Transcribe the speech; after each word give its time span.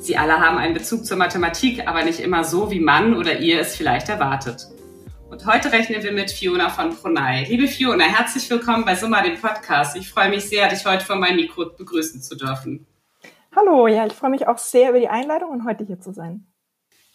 Sie 0.00 0.16
alle 0.16 0.40
haben 0.40 0.56
einen 0.56 0.72
Bezug 0.72 1.04
zur 1.04 1.18
Mathematik, 1.18 1.86
aber 1.86 2.02
nicht 2.02 2.20
immer 2.20 2.42
so, 2.42 2.70
wie 2.70 2.80
man 2.80 3.14
oder 3.14 3.38
ihr 3.38 3.60
es 3.60 3.76
vielleicht 3.76 4.08
erwartet. 4.08 4.66
Und 5.30 5.44
heute 5.44 5.70
rechnen 5.72 6.02
wir 6.02 6.12
mit 6.12 6.30
Fiona 6.30 6.70
von 6.70 6.96
Pronay. 6.96 7.44
Liebe 7.44 7.68
Fiona, 7.68 8.04
herzlich 8.04 8.48
willkommen 8.48 8.86
bei 8.86 8.96
Summa, 8.96 9.22
dem 9.22 9.38
Podcast. 9.38 9.96
Ich 9.96 10.08
freue 10.08 10.30
mich 10.30 10.48
sehr, 10.48 10.70
dich 10.70 10.86
heute 10.86 11.04
vor 11.04 11.16
meinem 11.16 11.36
Mikro 11.36 11.66
begrüßen 11.76 12.22
zu 12.22 12.34
dürfen. 12.34 12.86
Hallo, 13.54 13.88
ja, 13.88 14.06
ich 14.06 14.14
freue 14.14 14.30
mich 14.30 14.48
auch 14.48 14.56
sehr 14.56 14.88
über 14.88 15.00
die 15.00 15.08
Einladung 15.08 15.50
und 15.50 15.66
heute 15.66 15.84
hier 15.84 16.00
zu 16.00 16.12
sein. 16.12 16.46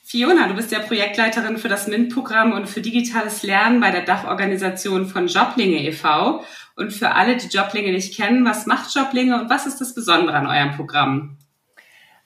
Fiona, 0.03 0.47
du 0.47 0.53
bist 0.53 0.71
ja 0.71 0.77
Projektleiterin 0.77 1.57
für 1.57 1.69
das 1.69 1.87
MINT-Programm 1.87 2.51
und 2.51 2.69
für 2.69 2.81
digitales 2.81 3.41
Lernen 3.41 3.81
bei 3.81 3.89
der 3.89 4.03
Dachorganisation 4.03 5.07
von 5.07 5.25
Joblinge 5.25 5.83
e.V. 5.87 6.43
Und 6.75 6.93
für 6.93 7.13
alle, 7.13 7.35
die 7.37 7.47
Joblinge 7.47 7.91
nicht 7.91 8.15
kennen, 8.15 8.45
was 8.45 8.67
macht 8.67 8.93
Joblinge 8.93 9.41
und 9.41 9.49
was 9.49 9.65
ist 9.65 9.81
das 9.81 9.95
Besondere 9.95 10.35
an 10.35 10.45
eurem 10.45 10.75
Programm? 10.75 11.39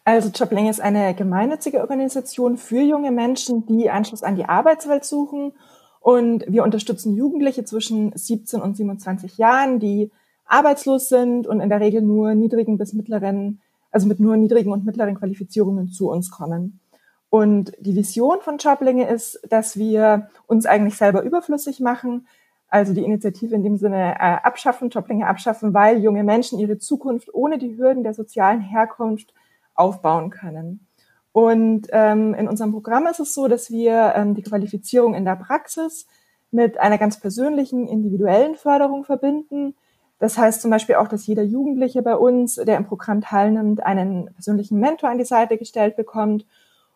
Also 0.04 0.30
Joblinge 0.30 0.70
ist 0.70 0.82
eine 0.82 1.14
gemeinnützige 1.14 1.82
Organisation 1.82 2.58
für 2.58 2.82
junge 2.82 3.12
Menschen, 3.12 3.66
die 3.66 3.90
Anschluss 3.90 4.24
an 4.24 4.36
die 4.36 4.46
Arbeitswelt 4.46 5.06
suchen. 5.06 5.54
Und 6.00 6.46
wir 6.48 6.64
unterstützen 6.64 7.16
Jugendliche 7.16 7.66
zwischen 7.66 8.12
17 8.16 8.62
und 8.62 8.76
27 8.76 9.38
Jahren, 9.38 9.80
die 9.80 10.12
arbeitslos 10.46 11.10
sind 11.10 11.46
und 11.46 11.60
in 11.60 11.70
der 11.70 11.80
Regel 11.80 12.02
nur 12.02 12.34
niedrigen 12.34 12.78
bis 12.78 12.94
mittleren, 12.94 13.62
also 13.92 14.08
mit 14.08 14.20
nur 14.20 14.36
niedrigen 14.38 14.72
und 14.72 14.86
mittleren 14.86 15.16
Qualifizierungen 15.16 15.90
zu 15.90 16.10
uns 16.10 16.32
kommen. 16.32 16.80
Und 17.30 17.74
die 17.80 17.96
Vision 17.96 18.40
von 18.42 18.58
Joblinge 18.58 19.08
ist, 19.08 19.40
dass 19.48 19.78
wir 19.78 20.30
uns 20.48 20.66
eigentlich 20.66 20.96
selber 20.96 21.22
überflüssig 21.22 21.80
machen, 21.80 22.28
also 22.70 22.94
die 22.94 23.04
Initiative 23.04 23.54
in 23.56 23.64
dem 23.64 23.78
Sinne 23.78 24.16
äh, 24.16 24.38
abschaffen, 24.44 24.90
Joblinge 24.90 25.28
abschaffen, 25.28 25.74
weil 25.74 26.00
junge 26.00 26.24
Menschen 26.24 26.60
ihre 26.60 26.78
Zukunft 26.78 27.34
ohne 27.34 27.58
die 27.58 27.78
Hürden 27.78 28.04
der 28.04 28.14
sozialen 28.14 28.62
Herkunft 28.62 29.34
aufbauen 29.80 30.30
können. 30.30 30.86
Und 31.32 31.88
ähm, 31.92 32.34
in 32.34 32.48
unserem 32.48 32.72
Programm 32.72 33.08
ist 33.08 33.20
es 33.20 33.34
so, 33.34 33.48
dass 33.48 33.72
wir 33.72 34.14
ähm, 34.16 34.36
die 34.36 34.42
Qualifizierung 34.42 35.14
in 35.14 35.26
der 35.26 35.36
Praxis 35.36 36.08
mit 36.52 36.80
einer 36.80 36.98
ganz 36.98 37.20
persönlichen, 37.20 37.88
individuellen 37.88 38.56
Förderung 38.56 39.04
verbinden. 39.04 39.76
Das 40.18 40.38
heißt 40.38 40.62
zum 40.62 40.72
Beispiel 40.72 40.96
auch, 40.96 41.08
dass 41.08 41.28
jeder 41.28 41.44
Jugendliche 41.44 42.02
bei 42.02 42.16
uns, 42.16 42.56
der 42.56 42.78
im 42.78 42.86
Programm 42.86 43.22
teilnimmt, 43.22 43.86
einen 43.86 44.34
persönlichen 44.34 44.80
Mentor 44.80 45.10
an 45.10 45.18
die 45.18 45.26
Seite 45.26 45.58
gestellt 45.58 45.96
bekommt 45.96 46.46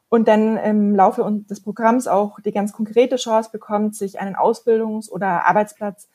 und 0.10 0.28
dann 0.28 0.58
im 0.58 0.96
Laufe 0.96 1.24
des 1.50 1.62
Programms 1.62 2.08
auch 2.08 2.40
die 2.40 2.52
ganz 2.52 2.74
konkrete 2.74 3.16
Chance 3.16 3.50
bekommt, 3.52 3.96
sich 3.96 4.20
einen 4.20 4.36
Ausbildungs- 4.36 5.10
oder 5.10 5.48
Arbeitsplatz 5.48 6.10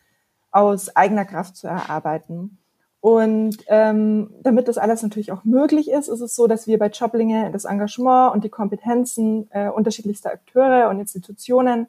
aus 0.50 0.94
eigener 0.94 1.24
Kraft 1.24 1.56
zu 1.56 1.66
erarbeiten. 1.66 2.58
Und 3.00 3.58
ähm, 3.68 4.30
damit 4.42 4.66
das 4.66 4.76
alles 4.76 5.02
natürlich 5.02 5.30
auch 5.30 5.44
möglich 5.44 5.88
ist, 5.90 6.08
ist 6.08 6.20
es 6.20 6.34
so, 6.34 6.48
dass 6.48 6.66
wir 6.66 6.78
bei 6.78 6.88
Joblinge 6.88 7.50
das 7.52 7.64
Engagement 7.64 8.34
und 8.34 8.42
die 8.42 8.48
Kompetenzen 8.48 9.48
äh, 9.52 9.68
unterschiedlichster 9.68 10.32
Akteure 10.32 10.88
und 10.88 10.98
Institutionen 10.98 11.86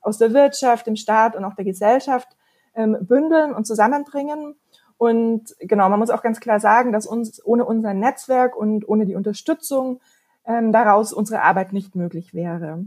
aus 0.00 0.18
der 0.18 0.32
Wirtschaft, 0.32 0.86
dem 0.86 0.96
Staat 0.96 1.34
und 1.34 1.44
auch 1.44 1.54
der 1.54 1.64
Gesellschaft 1.64 2.28
ähm, 2.74 2.96
bündeln 3.00 3.52
und 3.52 3.66
zusammenbringen. 3.66 4.54
Und 4.98 5.56
genau, 5.58 5.88
man 5.88 5.98
muss 5.98 6.10
auch 6.10 6.22
ganz 6.22 6.38
klar 6.38 6.60
sagen, 6.60 6.92
dass 6.92 7.06
uns 7.06 7.44
ohne 7.44 7.64
unser 7.64 7.92
Netzwerk 7.92 8.56
und 8.56 8.88
ohne 8.88 9.04
die 9.04 9.16
Unterstützung 9.16 10.00
ähm, 10.46 10.70
daraus 10.70 11.12
unsere 11.12 11.42
Arbeit 11.42 11.72
nicht 11.72 11.96
möglich 11.96 12.34
wäre. 12.34 12.84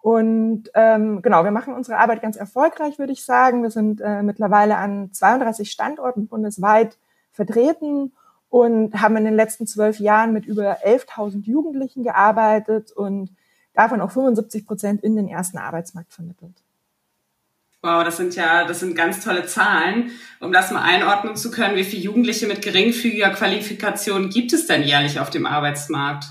Und 0.00 0.70
ähm, 0.74 1.20
genau, 1.22 1.42
wir 1.42 1.50
machen 1.50 1.74
unsere 1.74 1.98
Arbeit 1.98 2.22
ganz 2.22 2.36
erfolgreich, 2.36 3.00
würde 3.00 3.12
ich 3.12 3.24
sagen. 3.24 3.64
Wir 3.64 3.70
sind 3.70 4.00
äh, 4.00 4.22
mittlerweile 4.22 4.76
an 4.76 5.12
32 5.12 5.70
Standorten 5.70 6.28
bundesweit 6.28 6.96
vertreten 7.38 8.12
und 8.50 9.00
haben 9.00 9.16
in 9.16 9.24
den 9.24 9.36
letzten 9.36 9.66
zwölf 9.66 10.00
Jahren 10.00 10.32
mit 10.32 10.44
über 10.44 10.84
11.000 10.84 11.44
Jugendlichen 11.44 12.02
gearbeitet 12.02 12.90
und 12.90 13.30
davon 13.74 14.00
auch 14.00 14.10
75 14.10 14.66
Prozent 14.66 15.02
in 15.04 15.14
den 15.14 15.28
ersten 15.28 15.56
Arbeitsmarkt 15.56 16.12
vermittelt. 16.12 16.56
Wow, 17.80 18.02
das 18.02 18.16
sind 18.16 18.34
ja, 18.34 18.66
das 18.66 18.80
sind 18.80 18.96
ganz 18.96 19.22
tolle 19.22 19.46
Zahlen. 19.46 20.10
Um 20.40 20.52
das 20.52 20.72
mal 20.72 20.82
einordnen 20.82 21.36
zu 21.36 21.52
können, 21.52 21.76
wie 21.76 21.84
viele 21.84 22.02
Jugendliche 22.02 22.48
mit 22.48 22.60
geringfügiger 22.60 23.30
Qualifikation 23.30 24.30
gibt 24.30 24.52
es 24.52 24.66
denn 24.66 24.82
jährlich 24.82 25.20
auf 25.20 25.30
dem 25.30 25.46
Arbeitsmarkt? 25.46 26.24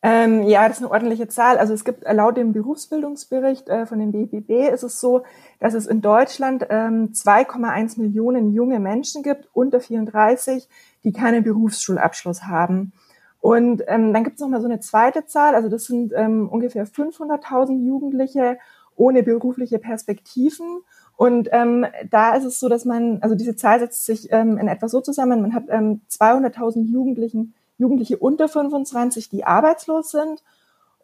Ähm, 0.00 0.44
ja, 0.44 0.68
das 0.68 0.78
ist 0.78 0.84
eine 0.84 0.92
ordentliche 0.92 1.26
Zahl. 1.26 1.58
Also 1.58 1.74
es 1.74 1.84
gibt 1.84 2.04
laut 2.04 2.36
dem 2.36 2.52
Berufsbildungsbericht 2.52 3.68
äh, 3.68 3.84
von 3.84 3.98
dem 3.98 4.12
BBB 4.12 4.72
ist 4.72 4.84
es 4.84 5.00
so, 5.00 5.22
dass 5.58 5.74
es 5.74 5.86
in 5.86 6.00
Deutschland 6.00 6.66
ähm, 6.70 7.10
2,1 7.12 8.00
Millionen 8.00 8.52
junge 8.52 8.78
Menschen 8.78 9.24
gibt, 9.24 9.48
unter 9.52 9.80
34, 9.80 10.68
die 11.02 11.12
keinen 11.12 11.42
Berufsschulabschluss 11.42 12.44
haben. 12.44 12.92
Und 13.40 13.82
ähm, 13.88 14.12
dann 14.12 14.22
gibt 14.22 14.36
es 14.36 14.40
noch 14.40 14.48
mal 14.48 14.60
so 14.60 14.68
eine 14.68 14.80
zweite 14.80 15.26
Zahl. 15.26 15.56
Also 15.56 15.68
das 15.68 15.84
sind 15.86 16.12
ähm, 16.14 16.48
ungefähr 16.48 16.86
500.000 16.86 17.84
Jugendliche 17.84 18.58
ohne 18.94 19.22
berufliche 19.24 19.78
Perspektiven. 19.78 20.80
Und 21.16 21.48
ähm, 21.50 21.86
da 22.10 22.34
ist 22.34 22.44
es 22.44 22.60
so, 22.60 22.68
dass 22.68 22.84
man, 22.84 23.18
also 23.22 23.34
diese 23.34 23.56
Zahl 23.56 23.80
setzt 23.80 24.04
sich 24.04 24.28
ähm, 24.30 24.58
in 24.58 24.68
etwa 24.68 24.88
so 24.88 25.00
zusammen, 25.00 25.42
man 25.42 25.54
hat 25.54 25.64
ähm, 25.68 26.02
200.000 26.08 26.84
Jugendlichen 26.84 27.54
Jugendliche 27.78 28.18
unter 28.18 28.48
25, 28.48 29.28
die 29.28 29.44
arbeitslos 29.44 30.10
sind 30.10 30.42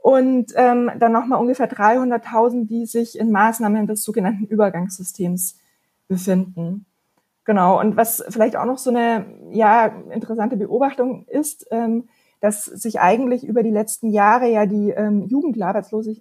und 0.02 0.52
ähm, 0.56 0.90
dann 0.98 1.12
nochmal 1.12 1.40
ungefähr 1.40 1.70
300.000, 1.70 2.66
die 2.66 2.84
sich 2.84 3.18
in 3.18 3.30
Maßnahmen 3.30 3.86
des 3.86 4.04
sogenannten 4.04 4.44
Übergangssystems 4.44 5.58
befinden. 6.08 6.84
Genau. 7.44 7.80
Und 7.80 7.96
was 7.96 8.22
vielleicht 8.28 8.56
auch 8.56 8.64
noch 8.64 8.78
so 8.78 8.90
eine 8.90 9.24
ja 9.50 9.86
interessante 9.86 10.56
Beobachtung 10.56 11.26
ist, 11.26 11.66
ähm, 11.70 12.08
dass 12.40 12.64
sich 12.64 13.00
eigentlich 13.00 13.44
über 13.44 13.62
die 13.62 13.70
letzten 13.70 14.10
Jahre 14.10 14.50
ja 14.50 14.66
die 14.66 14.90
ähm, 14.90 15.22
Jugendarbeitslose, 15.22 16.16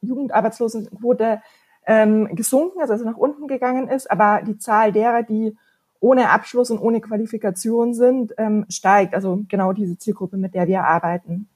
Jugendarbeitslosenquote 0.00 1.40
ähm, 1.86 2.34
gesunken, 2.36 2.80
ist, 2.80 2.90
also 2.90 3.04
nach 3.04 3.16
unten 3.16 3.48
gegangen 3.48 3.88
ist, 3.88 4.10
aber 4.10 4.42
die 4.46 4.58
Zahl 4.58 4.92
derer, 4.92 5.22
die 5.22 5.56
ohne 6.04 6.28
Abschluss 6.28 6.70
und 6.70 6.78
ohne 6.78 7.00
Qualifikation 7.00 7.94
sind, 7.94 8.34
ähm, 8.36 8.66
steigt. 8.68 9.14
Also 9.14 9.40
genau 9.48 9.72
diese 9.72 9.96
Zielgruppe, 9.96 10.36
mit 10.36 10.54
der 10.54 10.68
wir 10.68 10.84
arbeiten. 10.84 11.48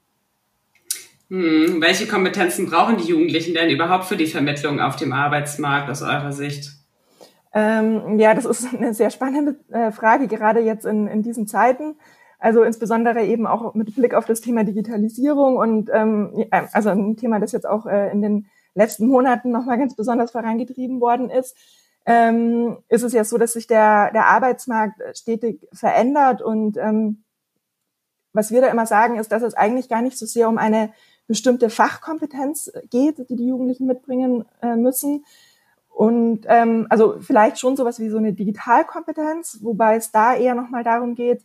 Hm, 1.29 1.79
welche 1.79 2.07
Kompetenzen 2.07 2.65
brauchen 2.65 2.97
die 2.97 3.03
Jugendlichen 3.03 3.53
denn 3.53 3.69
überhaupt 3.69 4.05
für 4.05 4.17
die 4.17 4.25
Vermittlung 4.25 4.79
auf 4.79 4.95
dem 4.95 5.13
Arbeitsmarkt 5.13 5.87
aus 5.91 6.01
eurer 6.01 6.31
Sicht? 6.31 6.71
Ähm, 7.53 8.17
ja, 8.17 8.33
das 8.33 8.45
ist 8.45 8.73
eine 8.73 8.95
sehr 8.95 9.11
spannende 9.11 9.59
äh, 9.69 9.91
Frage, 9.91 10.27
gerade 10.27 10.61
jetzt 10.61 10.85
in, 10.85 11.05
in 11.05 11.21
diesen 11.21 11.45
Zeiten. 11.45 11.95
Also 12.39 12.63
insbesondere 12.63 13.25
eben 13.25 13.45
auch 13.45 13.75
mit 13.75 13.93
Blick 13.93 14.15
auf 14.15 14.25
das 14.25 14.41
Thema 14.41 14.63
Digitalisierung 14.63 15.57
und 15.57 15.91
ähm, 15.93 16.45
also 16.49 16.89
ein 16.89 17.17
Thema, 17.17 17.39
das 17.39 17.51
jetzt 17.51 17.67
auch 17.67 17.85
äh, 17.85 18.09
in 18.11 18.23
den 18.23 18.47
letzten 18.73 19.07
Monaten 19.07 19.51
nochmal 19.51 19.77
ganz 19.77 19.95
besonders 19.95 20.31
vorangetrieben 20.31 21.01
worden 21.01 21.29
ist 21.29 21.55
ähm, 22.05 22.77
ist 22.87 23.03
es 23.03 23.13
ja 23.13 23.23
so, 23.23 23.37
dass 23.37 23.53
sich 23.53 23.67
der, 23.67 24.11
der 24.11 24.27
Arbeitsmarkt 24.27 25.01
stetig 25.17 25.67
verändert 25.73 26.41
und 26.41 26.77
ähm, 26.77 27.23
was 28.33 28.51
wir 28.51 28.61
da 28.61 28.67
immer 28.67 28.85
sagen, 28.85 29.17
ist, 29.17 29.31
dass 29.31 29.43
es 29.43 29.53
eigentlich 29.53 29.89
gar 29.89 30.01
nicht 30.01 30.17
so 30.17 30.25
sehr 30.25 30.49
um 30.49 30.57
eine 30.57 30.91
bestimmte 31.27 31.69
Fachkompetenz 31.69 32.71
geht, 32.89 33.29
die 33.29 33.35
die 33.35 33.47
Jugendlichen 33.47 33.85
mitbringen 33.85 34.45
äh, 34.61 34.75
müssen. 34.75 35.25
Und 35.89 36.45
ähm, 36.47 36.87
also 36.89 37.17
vielleicht 37.19 37.59
schon 37.59 37.75
sowas 37.75 37.99
wie 37.99 38.09
so 38.09 38.17
eine 38.17 38.33
Digitalkompetenz, 38.33 39.59
wobei 39.61 39.95
es 39.95 40.11
da 40.11 40.33
eher 40.35 40.55
nochmal 40.55 40.83
darum 40.83 41.15
geht, 41.15 41.43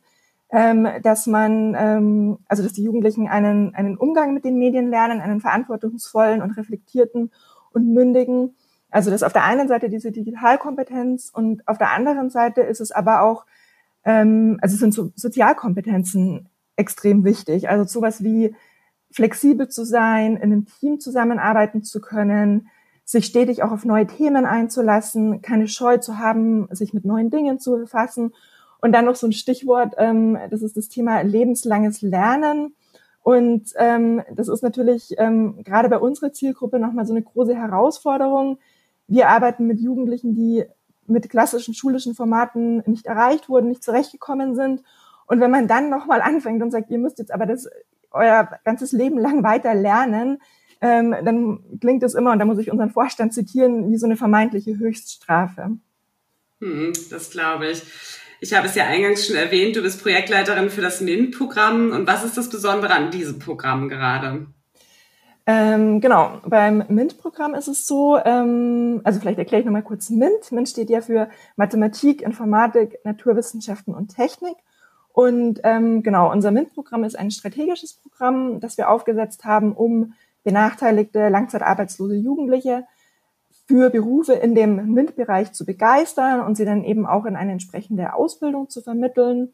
ähm, 0.50 0.86
dass 1.02 1.26
man, 1.26 1.74
ähm, 1.76 2.38
also 2.46 2.62
dass 2.62 2.72
die 2.72 2.84
Jugendlichen 2.84 3.28
einen, 3.28 3.74
einen 3.74 3.96
Umgang 3.96 4.32
mit 4.32 4.44
den 4.44 4.58
Medien 4.58 4.88
lernen, 4.88 5.20
einen 5.20 5.40
verantwortungsvollen 5.40 6.40
und 6.40 6.52
reflektierten 6.52 7.32
und 7.72 7.92
mündigen 7.92 8.54
also 8.94 9.10
das 9.10 9.24
auf 9.24 9.32
der 9.32 9.42
einen 9.42 9.66
Seite 9.66 9.88
diese 9.90 10.12
Digitalkompetenz 10.12 11.28
und 11.34 11.66
auf 11.66 11.78
der 11.78 11.92
anderen 11.92 12.30
Seite 12.30 12.60
ist 12.60 12.80
es 12.80 12.92
aber 12.92 13.22
auch, 13.22 13.44
ähm, 14.04 14.56
also 14.62 14.76
sind 14.76 14.94
so 14.94 15.10
Sozialkompetenzen 15.16 16.48
extrem 16.76 17.24
wichtig. 17.24 17.68
Also 17.68 17.84
sowas 17.84 18.22
wie 18.22 18.54
flexibel 19.10 19.68
zu 19.68 19.84
sein, 19.84 20.36
in 20.36 20.44
einem 20.44 20.66
Team 20.66 21.00
zusammenarbeiten 21.00 21.82
zu 21.82 22.00
können, 22.00 22.68
sich 23.04 23.26
stetig 23.26 23.64
auch 23.64 23.72
auf 23.72 23.84
neue 23.84 24.06
Themen 24.06 24.46
einzulassen, 24.46 25.42
keine 25.42 25.66
Scheu 25.66 25.98
zu 25.98 26.18
haben, 26.18 26.68
sich 26.70 26.94
mit 26.94 27.04
neuen 27.04 27.30
Dingen 27.30 27.58
zu 27.58 27.72
befassen. 27.72 28.32
Und 28.80 28.92
dann 28.92 29.06
noch 29.06 29.16
so 29.16 29.26
ein 29.26 29.32
Stichwort, 29.32 29.94
ähm, 29.98 30.38
das 30.50 30.62
ist 30.62 30.76
das 30.76 30.88
Thema 30.88 31.22
lebenslanges 31.22 32.00
Lernen. 32.00 32.76
Und 33.24 33.72
ähm, 33.74 34.22
das 34.32 34.46
ist 34.46 34.62
natürlich 34.62 35.16
ähm, 35.18 35.64
gerade 35.64 35.88
bei 35.88 35.98
unserer 35.98 36.32
Zielgruppe 36.32 36.78
nochmal 36.78 37.06
so 37.06 37.12
eine 37.12 37.22
große 37.22 37.56
Herausforderung. 37.56 38.58
Wir 39.06 39.28
arbeiten 39.28 39.66
mit 39.66 39.80
Jugendlichen, 39.80 40.34
die 40.34 40.64
mit 41.06 41.28
klassischen 41.28 41.74
schulischen 41.74 42.14
Formaten 42.14 42.82
nicht 42.86 43.06
erreicht 43.06 43.48
wurden, 43.48 43.68
nicht 43.68 43.82
zurechtgekommen 43.82 44.54
sind. 44.54 44.82
Und 45.26 45.40
wenn 45.40 45.50
man 45.50 45.68
dann 45.68 45.90
nochmal 45.90 46.20
anfängt 46.20 46.62
und 46.62 46.70
sagt, 46.70 46.90
ihr 46.90 46.98
müsst 46.98 47.18
jetzt 47.18 47.32
aber 47.32 47.46
das 47.46 47.68
euer 48.10 48.48
ganzes 48.64 48.92
Leben 48.92 49.18
lang 49.18 49.42
weiter 49.42 49.74
lernen, 49.74 50.38
ähm, 50.80 51.14
dann 51.24 51.78
klingt 51.80 52.02
es 52.02 52.14
immer, 52.14 52.32
und 52.32 52.38
da 52.38 52.44
muss 52.44 52.58
ich 52.58 52.70
unseren 52.70 52.90
Vorstand 52.90 53.32
zitieren, 53.32 53.90
wie 53.90 53.96
so 53.96 54.06
eine 54.06 54.16
vermeintliche 54.16 54.78
Höchststrafe. 54.78 55.78
Hm, 56.60 56.92
das 57.10 57.30
glaube 57.30 57.70
ich. 57.70 57.82
Ich 58.40 58.52
habe 58.52 58.66
es 58.66 58.74
ja 58.74 58.84
eingangs 58.84 59.26
schon 59.26 59.36
erwähnt, 59.36 59.76
du 59.76 59.82
bist 59.82 60.02
Projektleiterin 60.02 60.68
für 60.68 60.82
das 60.82 61.00
MINT-Programm. 61.00 61.92
Und 61.92 62.06
was 62.06 62.24
ist 62.24 62.36
das 62.36 62.50
Besondere 62.50 62.94
an 62.94 63.10
diesem 63.10 63.38
Programm 63.38 63.88
gerade? 63.88 64.46
Ähm, 65.46 66.00
genau, 66.00 66.40
beim 66.46 66.84
MINT-Programm 66.88 67.54
ist 67.54 67.68
es 67.68 67.86
so, 67.86 68.16
ähm, 68.16 69.02
also 69.04 69.20
vielleicht 69.20 69.38
erkläre 69.38 69.60
ich 69.60 69.66
nochmal 69.66 69.82
kurz 69.82 70.08
MINT. 70.08 70.52
MINT 70.52 70.68
steht 70.68 70.88
ja 70.88 71.02
für 71.02 71.28
Mathematik, 71.56 72.22
Informatik, 72.22 72.98
Naturwissenschaften 73.04 73.94
und 73.94 74.14
Technik. 74.14 74.56
Und 75.12 75.60
ähm, 75.62 76.02
genau, 76.02 76.32
unser 76.32 76.50
MINT-Programm 76.50 77.04
ist 77.04 77.18
ein 77.18 77.30
strategisches 77.30 77.94
Programm, 77.94 78.58
das 78.58 78.78
wir 78.78 78.88
aufgesetzt 78.88 79.44
haben, 79.44 79.72
um 79.74 80.14
benachteiligte, 80.44 81.28
langzeitarbeitslose 81.28 82.16
Jugendliche 82.16 82.84
für 83.66 83.90
Berufe 83.90 84.32
in 84.32 84.54
dem 84.54 84.92
MINT-Bereich 84.94 85.52
zu 85.52 85.66
begeistern 85.66 86.40
und 86.40 86.56
sie 86.56 86.64
dann 86.64 86.84
eben 86.84 87.06
auch 87.06 87.26
in 87.26 87.36
eine 87.36 87.52
entsprechende 87.52 88.14
Ausbildung 88.14 88.70
zu 88.70 88.80
vermitteln. 88.80 89.52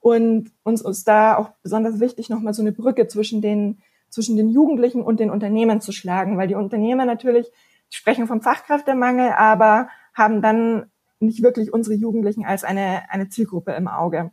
Und 0.00 0.50
uns 0.64 0.82
ist 0.82 1.06
da 1.06 1.36
auch 1.36 1.50
besonders 1.62 2.00
wichtig, 2.00 2.28
nochmal 2.28 2.54
so 2.54 2.62
eine 2.62 2.72
Brücke 2.72 3.08
zwischen 3.08 3.40
den 3.40 3.78
zwischen 4.10 4.36
den 4.36 4.48
Jugendlichen 4.48 5.02
und 5.02 5.20
den 5.20 5.30
Unternehmen 5.30 5.80
zu 5.80 5.92
schlagen, 5.92 6.38
weil 6.38 6.48
die 6.48 6.54
Unternehmen 6.54 7.06
natürlich 7.06 7.50
sprechen 7.90 8.26
vom 8.26 8.42
Fachkräftemangel, 8.42 9.32
aber 9.36 9.88
haben 10.14 10.42
dann 10.42 10.90
nicht 11.20 11.42
wirklich 11.42 11.72
unsere 11.72 11.96
Jugendlichen 11.96 12.44
als 12.44 12.64
eine, 12.64 13.02
eine 13.10 13.28
Zielgruppe 13.28 13.72
im 13.72 13.88
Auge. 13.88 14.30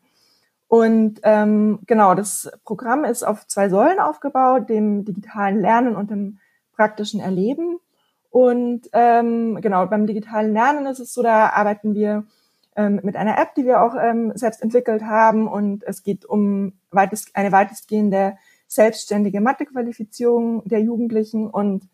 Und 0.68 1.19
ähm, 1.24 1.80
genau, 1.86 2.16
das 2.16 2.51
Programm 2.63 3.06
ist 3.06 3.24
auf 3.24 3.48
zwei 3.48 3.69
Säulen 3.69 4.00
aufgebaut, 4.00 4.69
dem 4.69 5.06
digitalen 5.06 5.60
Lernen 5.60 5.95
und 5.95 6.12
dem 6.12 6.39
praktischen 6.74 7.19
Erleben. 7.19 7.80
Und 8.30 8.89
ähm, 8.94 9.60
genau, 9.62 9.86
beim 9.86 10.07
digitalen 10.07 10.54
Lernen 10.54 10.86
ist 10.88 11.00
es 11.00 11.13
so, 11.13 11.24
da 11.24 11.50
arbeiten 11.50 11.94
wir 11.94 12.25
ähm, 12.75 13.00
mit 13.04 13.16
einer 13.16 13.38
App, 13.38 13.56
die 13.56 13.66
wir 13.66 13.81
auch 13.81 13.95
ähm, 13.95 14.33
selbst 14.36 14.62
entwickelt 14.62 15.04
haben. 15.04 15.48
Und 15.48 15.83
es 15.83 16.04
geht 16.04 16.25
um 16.25 16.74
weitest, 16.92 17.36
eine 17.36 17.51
weitestgehende 17.51 18.38
selbstständige 18.67 19.41
Mathequalifizierung 19.41 20.63
der 20.65 20.81
Jugendlichen. 20.81 21.50
Und 21.50 21.88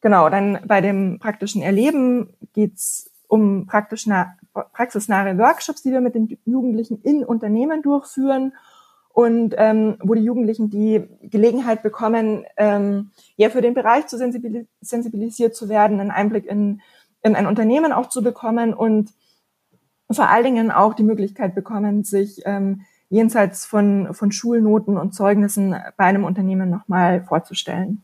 genau, 0.00 0.28
dann 0.28 0.60
bei 0.66 0.80
dem 0.80 1.18
praktischen 1.18 1.62
Erleben 1.62 2.34
geht's 2.52 3.10
um 3.28 3.66
praktisch 3.66 4.06
praxisnahe 4.72 5.36
Workshops, 5.38 5.82
die 5.82 5.92
wir 5.92 6.00
mit 6.00 6.14
den 6.14 6.38
Jugendlichen 6.44 7.02
in 7.02 7.24
Unternehmen 7.24 7.82
durchführen 7.82 8.54
und 9.18 9.54
ähm, 9.58 9.96
wo 10.00 10.14
die 10.14 10.22
Jugendlichen 10.22 10.70
die 10.70 11.02
Gelegenheit 11.22 11.82
bekommen, 11.82 12.44
ähm, 12.56 13.10
ja 13.36 13.50
für 13.50 13.60
den 13.60 13.74
Bereich 13.74 14.06
zu 14.06 14.16
sensibilis 14.16 14.66
sensibilisiert 14.80 15.54
zu 15.56 15.68
werden, 15.68 16.00
einen 16.00 16.10
Einblick 16.10 16.46
in, 16.46 16.80
in 17.22 17.34
ein 17.34 17.46
Unternehmen 17.46 17.92
auch 17.92 18.08
zu 18.08 18.22
bekommen 18.22 18.72
und 18.72 19.10
vor 20.10 20.28
allen 20.28 20.44
Dingen 20.44 20.70
auch 20.70 20.94
die 20.94 21.02
Möglichkeit 21.02 21.54
bekommen, 21.54 22.04
sich 22.04 22.42
ähm, 22.44 22.82
jenseits 23.10 23.64
von, 23.64 24.12
von 24.12 24.32
Schulnoten 24.32 24.96
und 24.96 25.14
Zeugnissen 25.14 25.74
bei 25.96 26.04
einem 26.04 26.24
Unternehmen 26.24 26.70
nochmal 26.70 27.24
vorzustellen. 27.24 28.02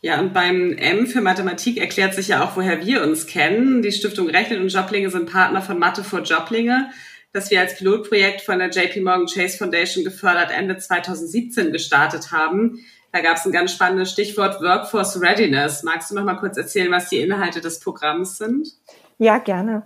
Ja, 0.00 0.20
und 0.20 0.32
beim 0.32 0.72
M 0.74 1.06
für 1.06 1.20
Mathematik 1.20 1.78
erklärt 1.78 2.14
sich 2.14 2.28
ja 2.28 2.44
auch, 2.44 2.56
woher 2.56 2.86
wir 2.86 3.02
uns 3.02 3.26
kennen. 3.26 3.82
Die 3.82 3.90
Stiftung 3.90 4.30
Rechnet 4.30 4.60
und 4.60 4.68
Joblinge 4.68 5.10
sind 5.10 5.30
Partner 5.30 5.60
von 5.60 5.78
Mathe 5.78 6.04
vor 6.04 6.20
Joblinge, 6.20 6.90
das 7.32 7.50
wir 7.50 7.60
als 7.60 7.76
Pilotprojekt 7.76 8.42
von 8.42 8.60
der 8.60 8.70
JP 8.70 9.00
Morgan 9.00 9.26
Chase 9.26 9.58
Foundation 9.58 10.04
gefördert 10.04 10.52
Ende 10.52 10.78
2017 10.78 11.72
gestartet 11.72 12.30
haben. 12.30 12.78
Da 13.10 13.22
gab 13.22 13.38
es 13.38 13.46
ein 13.46 13.52
ganz 13.52 13.72
spannendes 13.72 14.12
Stichwort 14.12 14.60
Workforce 14.62 15.20
Readiness. 15.20 15.82
Magst 15.82 16.10
du 16.10 16.14
noch 16.14 16.24
mal 16.24 16.36
kurz 16.36 16.56
erzählen, 16.56 16.92
was 16.92 17.08
die 17.08 17.18
Inhalte 17.18 17.60
des 17.60 17.80
Programms 17.80 18.38
sind? 18.38 18.68
Ja, 19.18 19.38
gerne. 19.38 19.82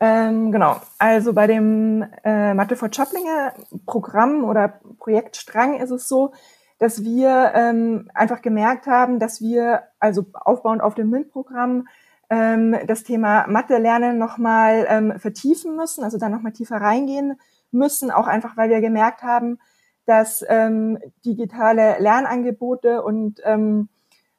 Ähm, 0.00 0.50
genau. 0.50 0.76
Also 0.98 1.34
bei 1.34 1.46
dem 1.46 2.04
äh, 2.24 2.54
Mathe 2.54 2.76
vor 2.76 2.88
Joblinge 2.88 3.52
Programm 3.84 4.44
oder 4.44 4.80
Projektstrang 4.98 5.78
ist 5.78 5.90
es 5.90 6.08
so, 6.08 6.32
dass 6.78 7.04
wir 7.04 7.52
ähm, 7.54 8.10
einfach 8.14 8.40
gemerkt 8.40 8.86
haben, 8.86 9.18
dass 9.18 9.42
wir 9.42 9.82
also 9.98 10.24
aufbauend 10.32 10.82
auf 10.82 10.94
dem 10.94 11.10
MINT-Programm 11.10 11.86
ähm, 12.30 12.76
das 12.86 13.04
Thema 13.04 13.46
Mathe 13.48 13.76
lernen 13.76 14.16
nochmal 14.16 14.86
ähm, 14.88 15.18
vertiefen 15.18 15.76
müssen, 15.76 16.02
also 16.02 16.16
da 16.16 16.30
nochmal 16.30 16.52
tiefer 16.52 16.76
reingehen 16.76 17.38
müssen, 17.70 18.10
auch 18.10 18.26
einfach, 18.26 18.56
weil 18.56 18.70
wir 18.70 18.80
gemerkt 18.80 19.22
haben, 19.22 19.58
dass 20.06 20.42
ähm, 20.48 20.98
digitale 21.26 21.98
Lernangebote 21.98 23.02
und 23.02 23.40
ähm, 23.44 23.90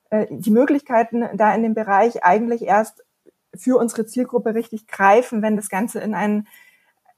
äh, 0.09 0.25
die 0.31 0.51
Möglichkeiten 0.51 1.25
da 1.35 1.53
in 1.53 1.61
dem 1.61 1.75
Bereich 1.75 2.23
eigentlich 2.23 2.63
erst 2.63 3.03
für 3.55 3.77
unsere 3.77 4.05
Zielgruppe 4.05 4.55
richtig 4.55 4.87
greifen, 4.87 5.41
wenn 5.41 5.55
das 5.55 5.69
Ganze 5.69 5.99
in 5.99 6.13
ein, 6.13 6.47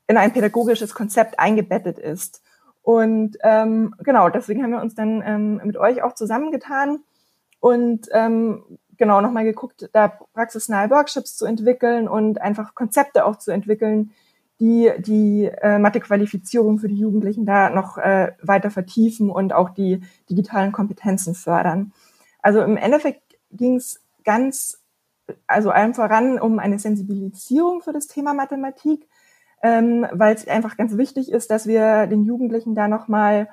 in 0.07 0.17
ein 0.17 0.33
pädagogisches 0.33 0.93
Konzept 0.93 1.39
eingebettet 1.39 1.99
ist. 1.99 2.41
Und 2.81 3.37
ähm, 3.43 3.95
genau, 3.99 4.29
deswegen 4.29 4.61
haben 4.61 4.71
wir 4.71 4.81
uns 4.81 4.95
dann 4.95 5.23
ähm, 5.25 5.61
mit 5.63 5.77
euch 5.77 6.01
auch 6.03 6.15
zusammengetan 6.15 6.99
und 7.59 8.09
ähm, 8.11 8.63
genau 8.97 9.21
nochmal 9.21 9.45
geguckt, 9.45 9.89
da 9.93 10.09
praxisnahe 10.33 10.89
Workshops 10.89 11.37
zu 11.37 11.45
entwickeln 11.45 12.07
und 12.07 12.41
einfach 12.41 12.75
Konzepte 12.75 13.25
auch 13.25 13.37
zu 13.37 13.51
entwickeln, 13.51 14.11
die 14.59 14.91
die 14.99 15.45
äh, 15.45 15.79
Mathequalifizierung 15.79 16.79
für 16.79 16.89
die 16.89 16.97
Jugendlichen 16.97 17.45
da 17.45 17.69
noch 17.69 17.97
äh, 17.97 18.33
weiter 18.41 18.69
vertiefen 18.69 19.29
und 19.29 19.53
auch 19.53 19.69
die 19.69 20.01
digitalen 20.29 20.71
Kompetenzen 20.71 21.35
fördern. 21.35 21.93
Also 22.41 22.61
im 22.61 22.77
Endeffekt 22.77 23.21
ging 23.51 23.77
es 23.77 24.01
ganz 24.25 24.82
also 25.47 25.69
allem 25.69 25.93
voran 25.93 26.39
um 26.39 26.59
eine 26.59 26.79
Sensibilisierung 26.79 27.81
für 27.81 27.93
das 27.93 28.07
Thema 28.07 28.33
Mathematik, 28.33 29.07
ähm, 29.61 30.05
weil 30.11 30.35
es 30.35 30.47
einfach 30.47 30.77
ganz 30.77 30.97
wichtig 30.97 31.31
ist, 31.31 31.49
dass 31.49 31.67
wir 31.67 32.07
den 32.07 32.23
Jugendlichen 32.23 32.75
da 32.75 32.87
nochmal, 32.87 33.49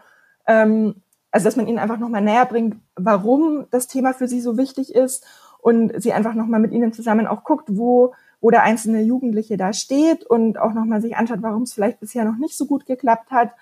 ähm, 0.46 0.96
also 1.30 1.44
dass 1.44 1.56
man 1.56 1.68
ihnen 1.68 1.78
einfach 1.78 1.98
nochmal 1.98 2.22
näher 2.22 2.46
bringt, 2.46 2.76
warum 2.96 3.66
das 3.70 3.86
Thema 3.86 4.12
für 4.12 4.26
sie 4.26 4.40
so 4.40 4.56
wichtig 4.56 4.94
ist 4.94 5.24
und 5.62 5.92
sie 6.02 6.12
einfach 6.12 6.34
nochmal 6.34 6.60
mit 6.60 6.72
ihnen 6.72 6.92
zusammen 6.92 7.26
auch 7.26 7.44
guckt, 7.44 7.68
wo, 7.70 8.14
wo 8.40 8.50
der 8.50 8.64
einzelne 8.64 9.02
Jugendliche 9.02 9.56
da 9.56 9.72
steht 9.72 10.24
und 10.24 10.58
auch 10.58 10.72
nochmal 10.72 11.00
sich 11.00 11.16
anschaut, 11.16 11.42
warum 11.42 11.62
es 11.62 11.72
vielleicht 11.72 12.00
bisher 12.00 12.24
noch 12.24 12.38
nicht 12.38 12.56
so 12.56 12.66
gut 12.66 12.86
geklappt 12.86 13.30
hat 13.30 13.52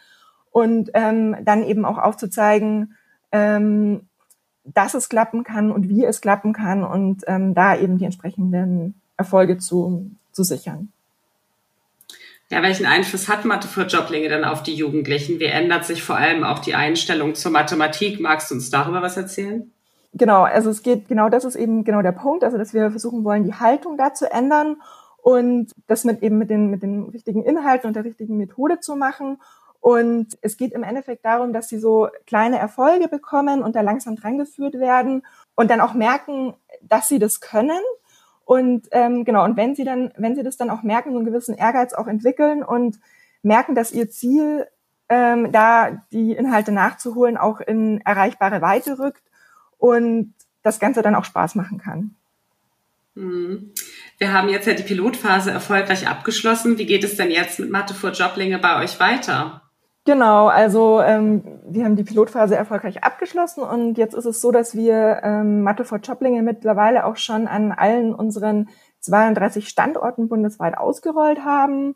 und 0.50 0.90
ähm, 0.94 1.36
dann 1.44 1.62
eben 1.62 1.84
auch 1.84 1.98
aufzuzeigen, 1.98 2.94
ähm, 3.32 4.07
dass 4.75 4.94
es 4.94 5.08
klappen 5.08 5.44
kann 5.44 5.70
und 5.70 5.88
wie 5.88 6.04
es 6.04 6.20
klappen 6.20 6.52
kann 6.52 6.84
und 6.84 7.25
ähm, 7.26 7.54
da 7.54 7.76
eben 7.76 7.98
die 7.98 8.04
entsprechenden 8.04 9.00
Erfolge 9.16 9.58
zu, 9.58 10.10
zu 10.32 10.42
sichern. 10.44 10.92
Ja, 12.50 12.62
welchen 12.62 12.87
Einfluss 12.87 13.28
hat 13.28 13.44
Mathe 13.44 13.68
für 13.68 13.82
Joblinge 13.82 14.28
dann 14.30 14.44
auf 14.44 14.62
die 14.62 14.75
Jugendlichen? 14.75 15.38
Wie 15.38 15.44
ändert 15.44 15.84
sich 15.84 16.02
vor 16.02 16.16
allem 16.16 16.44
auch 16.44 16.60
die 16.60 16.75
Einstellung 16.75 17.34
zur 17.34 17.52
Mathematik? 17.52 18.20
Magst 18.20 18.50
du 18.50 18.54
uns 18.54 18.70
darüber 18.70 19.02
was 19.02 19.18
erzählen? 19.18 19.70
Genau, 20.14 20.42
also 20.42 20.70
es 20.70 20.82
geht, 20.82 21.08
genau 21.08 21.28
das 21.28 21.44
ist 21.44 21.56
eben 21.56 21.84
genau 21.84 22.00
der 22.00 22.12
Punkt, 22.12 22.42
also 22.42 22.56
dass 22.56 22.72
wir 22.72 22.90
versuchen 22.90 23.25
wollen, 23.25 23.44
die 23.44 23.54
Haltung 23.54 23.98
da 23.98 24.14
zu 24.14 24.30
ändern 24.32 24.76
und 25.22 25.75
das 25.87 26.04
mit 26.04 26.22
eben 26.22 26.38
mit 26.38 26.48
den, 26.48 26.70
mit 26.70 26.82
den 26.82 27.10
richtigen 27.10 27.44
Inhalten 27.44 27.88
und 27.88 27.94
der 27.94 28.04
richtigen 28.04 28.38
Methode 28.38 28.80
zu 28.80 28.96
machen 28.96 29.38
und 29.80 30.37
es 30.42 30.56
geht 30.56 30.73
im 30.73 30.82
Endeffekt 30.82 31.25
darum, 31.25 31.52
dass 31.52 31.68
sie 31.68 31.78
so 31.78 32.08
kleine 32.26 32.58
Erfolge 32.58 33.08
bekommen 33.08 33.62
und 33.62 33.76
da 33.76 33.80
langsam 33.80 34.16
drangeführt 34.16 34.75
werden 34.75 35.23
und 35.54 35.70
dann 35.70 35.80
auch 35.80 35.94
merken, 35.94 36.54
dass 36.82 37.08
sie 37.08 37.18
das 37.18 37.40
können. 37.40 37.80
Und 38.44 38.88
ähm, 38.92 39.25
genau, 39.25 39.44
und 39.44 39.56
wenn 39.56 39.75
sie 39.75 39.85
dann, 39.85 40.12
wenn 40.16 40.35
sie 40.35 40.42
das 40.42 40.56
dann 40.56 40.70
auch 40.70 40.82
merken, 40.82 41.12
so 41.12 41.18
einen 41.18 41.26
gewissen 41.26 41.54
Ehrgeiz 41.54 41.92
auch 41.92 42.06
entwickeln 42.06 42.62
und 42.62 42.99
merken, 43.42 43.75
dass 43.75 43.92
ihr 43.92 44.11
Ziel, 44.11 44.66
ähm, 45.08 45.52
da 45.52 46.02
die 46.12 46.32
Inhalte 46.32 46.73
nachzuholen, 46.73 47.37
auch 47.37 47.61
in 47.61 48.00
erreichbare 48.02 48.61
Weite 48.61 48.99
rückt 48.99 49.23
und 49.78 50.35
das 50.62 50.80
Ganze 50.80 51.02
dann 51.02 51.14
auch 51.14 51.25
Spaß 51.25 51.54
machen 51.54 51.78
kann. 51.78 52.14
Mhm. 53.14 53.73
Wir 54.18 54.32
haben 54.32 54.49
jetzt 54.49 54.66
ja 54.66 54.75
die 54.75 54.82
Pilotphase 54.82 55.50
erfolgreich 55.50 56.08
abgeschlossen. 56.08 56.78
Wie 56.78 56.87
geht 56.87 57.04
es 57.04 57.16
denn 57.16 57.30
jetzt 57.30 57.58
mit 57.58 57.70
Mathe 57.70 57.94
vor 57.94 58.11
Joblinge 58.11 58.58
bei 58.58 58.82
euch 58.82 59.00
weiter? 59.00 59.67
Genau, 60.08 60.46
also 60.46 61.02
ähm, 61.02 61.42
wir 61.68 61.84
haben 61.84 61.94
die 61.94 62.02
Pilotphase 62.02 62.56
erfolgreich 62.56 63.04
abgeschlossen 63.04 63.62
und 63.62 63.98
jetzt 63.98 64.14
ist 64.14 64.24
es 64.24 64.40
so, 64.40 64.50
dass 64.50 64.74
wir 64.74 65.20
ähm, 65.22 65.60
Mathe 65.60 65.84
vor 65.84 65.98
Joblinge 65.98 66.42
mittlerweile 66.42 67.04
auch 67.04 67.18
schon 67.18 67.46
an 67.46 67.72
allen 67.72 68.14
unseren 68.14 68.70
32 69.00 69.68
Standorten 69.68 70.28
bundesweit 70.28 70.78
ausgerollt 70.78 71.44
haben. 71.44 71.94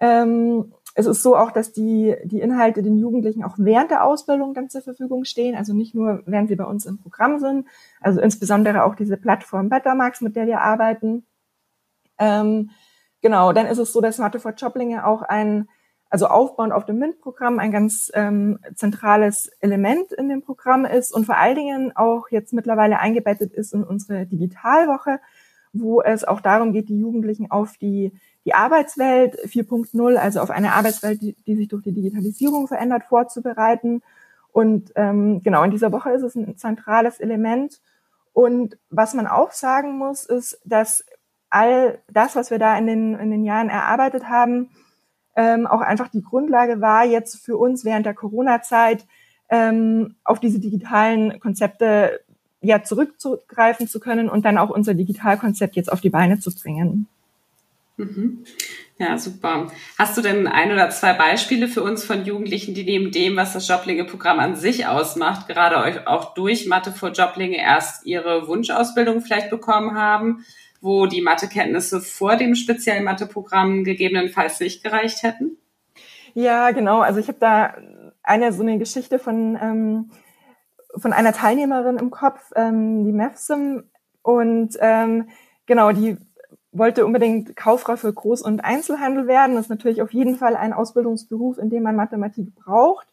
Ähm, 0.00 0.72
es 0.96 1.06
ist 1.06 1.22
so 1.22 1.36
auch, 1.36 1.52
dass 1.52 1.70
die, 1.70 2.16
die 2.24 2.40
Inhalte 2.40 2.82
den 2.82 2.98
Jugendlichen 2.98 3.44
auch 3.44 3.54
während 3.58 3.92
der 3.92 4.02
Ausbildung 4.02 4.52
dann 4.52 4.68
zur 4.68 4.82
Verfügung 4.82 5.24
stehen, 5.24 5.54
also 5.54 5.72
nicht 5.72 5.94
nur, 5.94 6.24
während 6.26 6.48
sie 6.48 6.56
bei 6.56 6.64
uns 6.64 6.84
im 6.84 6.98
Programm 6.98 7.38
sind, 7.38 7.68
also 8.00 8.20
insbesondere 8.20 8.82
auch 8.82 8.96
diese 8.96 9.16
Plattform 9.16 9.68
Bettermax, 9.68 10.20
mit 10.20 10.34
der 10.34 10.48
wir 10.48 10.62
arbeiten. 10.62 11.24
Ähm, 12.18 12.70
genau, 13.22 13.52
dann 13.52 13.66
ist 13.66 13.78
es 13.78 13.92
so, 13.92 14.00
dass 14.00 14.18
Mathe 14.18 14.40
for 14.40 14.54
Joblinge 14.54 15.06
auch 15.06 15.22
ein, 15.22 15.68
also 16.08 16.26
aufbauend 16.26 16.72
auf 16.72 16.84
dem 16.84 16.98
MINT-Programm, 16.98 17.58
ein 17.58 17.72
ganz 17.72 18.10
ähm, 18.14 18.58
zentrales 18.74 19.50
Element 19.60 20.12
in 20.12 20.28
dem 20.28 20.42
Programm 20.42 20.84
ist 20.84 21.12
und 21.12 21.26
vor 21.26 21.36
allen 21.36 21.56
Dingen 21.56 21.96
auch 21.96 22.28
jetzt 22.30 22.52
mittlerweile 22.52 23.00
eingebettet 23.00 23.52
ist 23.52 23.74
in 23.74 23.82
unsere 23.82 24.26
Digitalwoche, 24.26 25.20
wo 25.72 26.00
es 26.00 26.24
auch 26.24 26.40
darum 26.40 26.72
geht, 26.72 26.88
die 26.88 26.98
Jugendlichen 26.98 27.50
auf 27.50 27.76
die, 27.76 28.12
die 28.44 28.54
Arbeitswelt 28.54 29.36
4.0, 29.46 30.16
also 30.16 30.40
auf 30.40 30.50
eine 30.50 30.74
Arbeitswelt, 30.74 31.20
die, 31.20 31.34
die 31.46 31.56
sich 31.56 31.68
durch 31.68 31.82
die 31.82 31.92
Digitalisierung 31.92 32.68
verändert, 32.68 33.04
vorzubereiten. 33.04 34.02
Und 34.52 34.92
ähm, 34.94 35.42
genau 35.42 35.64
in 35.64 35.70
dieser 35.70 35.92
Woche 35.92 36.10
ist 36.10 36.22
es 36.22 36.36
ein 36.36 36.56
zentrales 36.56 37.18
Element. 37.18 37.80
Und 38.32 38.78
was 38.90 39.14
man 39.14 39.26
auch 39.26 39.50
sagen 39.50 39.98
muss, 39.98 40.24
ist, 40.24 40.60
dass 40.64 41.04
all 41.50 41.98
das, 42.10 42.36
was 42.36 42.50
wir 42.50 42.58
da 42.58 42.78
in 42.78 42.86
den, 42.86 43.14
in 43.18 43.30
den 43.30 43.44
Jahren 43.44 43.68
erarbeitet 43.68 44.28
haben, 44.28 44.70
ähm, 45.36 45.66
auch 45.66 45.80
einfach 45.80 46.08
die 46.08 46.22
Grundlage 46.22 46.80
war, 46.80 47.04
jetzt 47.04 47.44
für 47.44 47.56
uns 47.56 47.84
während 47.84 48.06
der 48.06 48.14
Corona-Zeit 48.14 49.06
ähm, 49.48 50.16
auf 50.24 50.40
diese 50.40 50.58
digitalen 50.58 51.38
Konzepte 51.38 52.20
ja 52.62 52.82
zurückzugreifen 52.82 53.86
zu 53.86 54.00
können 54.00 54.28
und 54.28 54.44
dann 54.44 54.58
auch 54.58 54.70
unser 54.70 54.94
Digitalkonzept 54.94 55.76
jetzt 55.76 55.92
auf 55.92 56.00
die 56.00 56.10
Beine 56.10 56.40
zu 56.40 56.52
bringen. 56.54 57.06
Mhm. 57.96 58.44
Ja, 58.98 59.18
super. 59.18 59.68
Hast 59.98 60.16
du 60.16 60.22
denn 60.22 60.46
ein 60.46 60.72
oder 60.72 60.90
zwei 60.90 61.14
Beispiele 61.14 61.68
für 61.68 61.82
uns 61.82 62.04
von 62.04 62.24
Jugendlichen, 62.24 62.74
die 62.74 62.84
neben 62.84 63.10
dem, 63.10 63.36
was 63.36 63.52
das 63.52 63.68
Joblinge-Programm 63.68 64.38
an 64.38 64.56
sich 64.56 64.86
ausmacht, 64.86 65.48
gerade 65.48 65.76
euch 65.78 66.06
auch 66.06 66.34
durch 66.34 66.66
Mathe 66.66 66.92
vor 66.92 67.10
Joblinge 67.10 67.58
erst 67.58 68.06
ihre 68.06 68.48
Wunschausbildung 68.48 69.20
vielleicht 69.20 69.50
bekommen 69.50 69.94
haben, 69.94 70.44
wo 70.80 71.06
die 71.06 71.22
Mathekenntnisse 71.22 72.00
vor 72.00 72.36
dem 72.36 72.54
speziellen 72.54 73.04
Matheprogramm 73.04 73.84
gegebenenfalls 73.84 74.60
nicht 74.60 74.82
gereicht 74.82 75.22
hätten? 75.22 75.56
Ja, 76.34 76.70
genau. 76.70 77.00
Also 77.00 77.18
ich 77.18 77.28
habe 77.28 77.38
da 77.38 77.74
eine 78.22 78.52
so 78.52 78.62
eine 78.62 78.78
Geschichte 78.78 79.18
von 79.18 79.58
ähm, 79.60 80.10
von 80.98 81.12
einer 81.12 81.32
Teilnehmerin 81.32 81.98
im 81.98 82.10
Kopf, 82.10 82.52
ähm, 82.56 83.04
die 83.04 83.12
Mefsim. 83.12 83.84
Und 84.22 84.76
ähm, 84.80 85.28
genau, 85.66 85.92
die 85.92 86.16
wollte 86.78 87.06
unbedingt 87.06 87.56
Kauffrau 87.56 87.96
für 87.96 88.10
Groß- 88.10 88.42
und 88.42 88.60
Einzelhandel 88.60 89.26
werden. 89.26 89.56
Das 89.56 89.66
ist 89.66 89.70
natürlich 89.70 90.02
auf 90.02 90.12
jeden 90.12 90.36
Fall 90.36 90.56
ein 90.56 90.72
Ausbildungsberuf, 90.72 91.58
in 91.58 91.70
dem 91.70 91.82
man 91.82 91.96
Mathematik 91.96 92.54
braucht. 92.54 93.06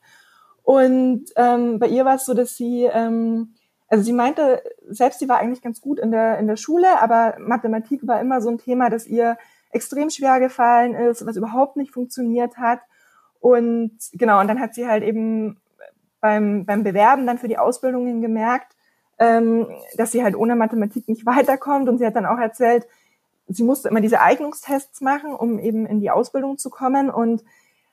Und 0.63 1.25
ähm, 1.36 1.79
bei 1.79 1.88
ihr 1.88 2.05
war 2.05 2.15
es 2.15 2.25
so, 2.25 2.34
dass 2.34 2.55
sie, 2.55 2.84
ähm, 2.84 3.53
also 3.88 4.03
sie 4.03 4.13
meinte, 4.13 4.63
selbst 4.88 5.20
sie 5.20 5.27
war 5.27 5.39
eigentlich 5.39 5.62
ganz 5.62 5.82
gut 5.82 6.00
in 6.00 6.12
der, 6.12 6.39
in 6.39 6.48
der 6.48 6.55
Schule, 6.55 7.01
aber 7.01 7.36
Mathematik 7.39 8.08
war 8.08 8.22
immer 8.22 8.41
so 8.41 8.50
ein 8.50 8.58
Thema, 8.58 8.89
das 8.89 9.05
ihr 9.05 9.38
extrem 9.72 10.10
schwer 10.10 10.39
gefallen 10.39 10.96
ist, 10.96 11.25
was 11.25 11.36
überhaupt 11.36 11.75
nicht 11.75 11.91
funktioniert 11.91 12.58
hat. 12.58 12.79
Und 13.39 13.98
genau, 14.13 14.39
und 14.39 14.48
dann 14.48 14.62
hat 14.62 14.74
sie 14.74 14.88
halt 14.88 15.03
eben 15.03 15.58
beim, 16.22 16.65
beim 16.65 16.84
Bewerben 16.84 17.27
dann 17.27 17.38
für 17.38 17.50
die 17.50 17.58
Ausbildungen 17.58 18.22
gemerkt, 18.22 18.74
ähm, 19.20 19.67
dass 19.98 20.12
sie 20.12 20.24
halt 20.24 20.36
ohne 20.36 20.55
Mathematik 20.55 21.10
nicht 21.10 21.25
weiterkommt. 21.25 21.89
Und 21.89 21.98
sie 21.98 22.05
hat 22.05 22.15
dann 22.15 22.25
auch 22.25 22.39
erzählt, 22.39 22.88
sie 23.47 23.63
musste 23.63 23.89
immer 23.89 24.01
diese 24.01 24.21
Eignungstests 24.21 25.01
machen, 25.01 25.33
um 25.33 25.59
eben 25.59 25.85
in 25.85 26.00
die 26.00 26.12
Ausbildung 26.12 26.57
zu 26.57 26.69
kommen. 26.69 27.09
Und 27.09 27.43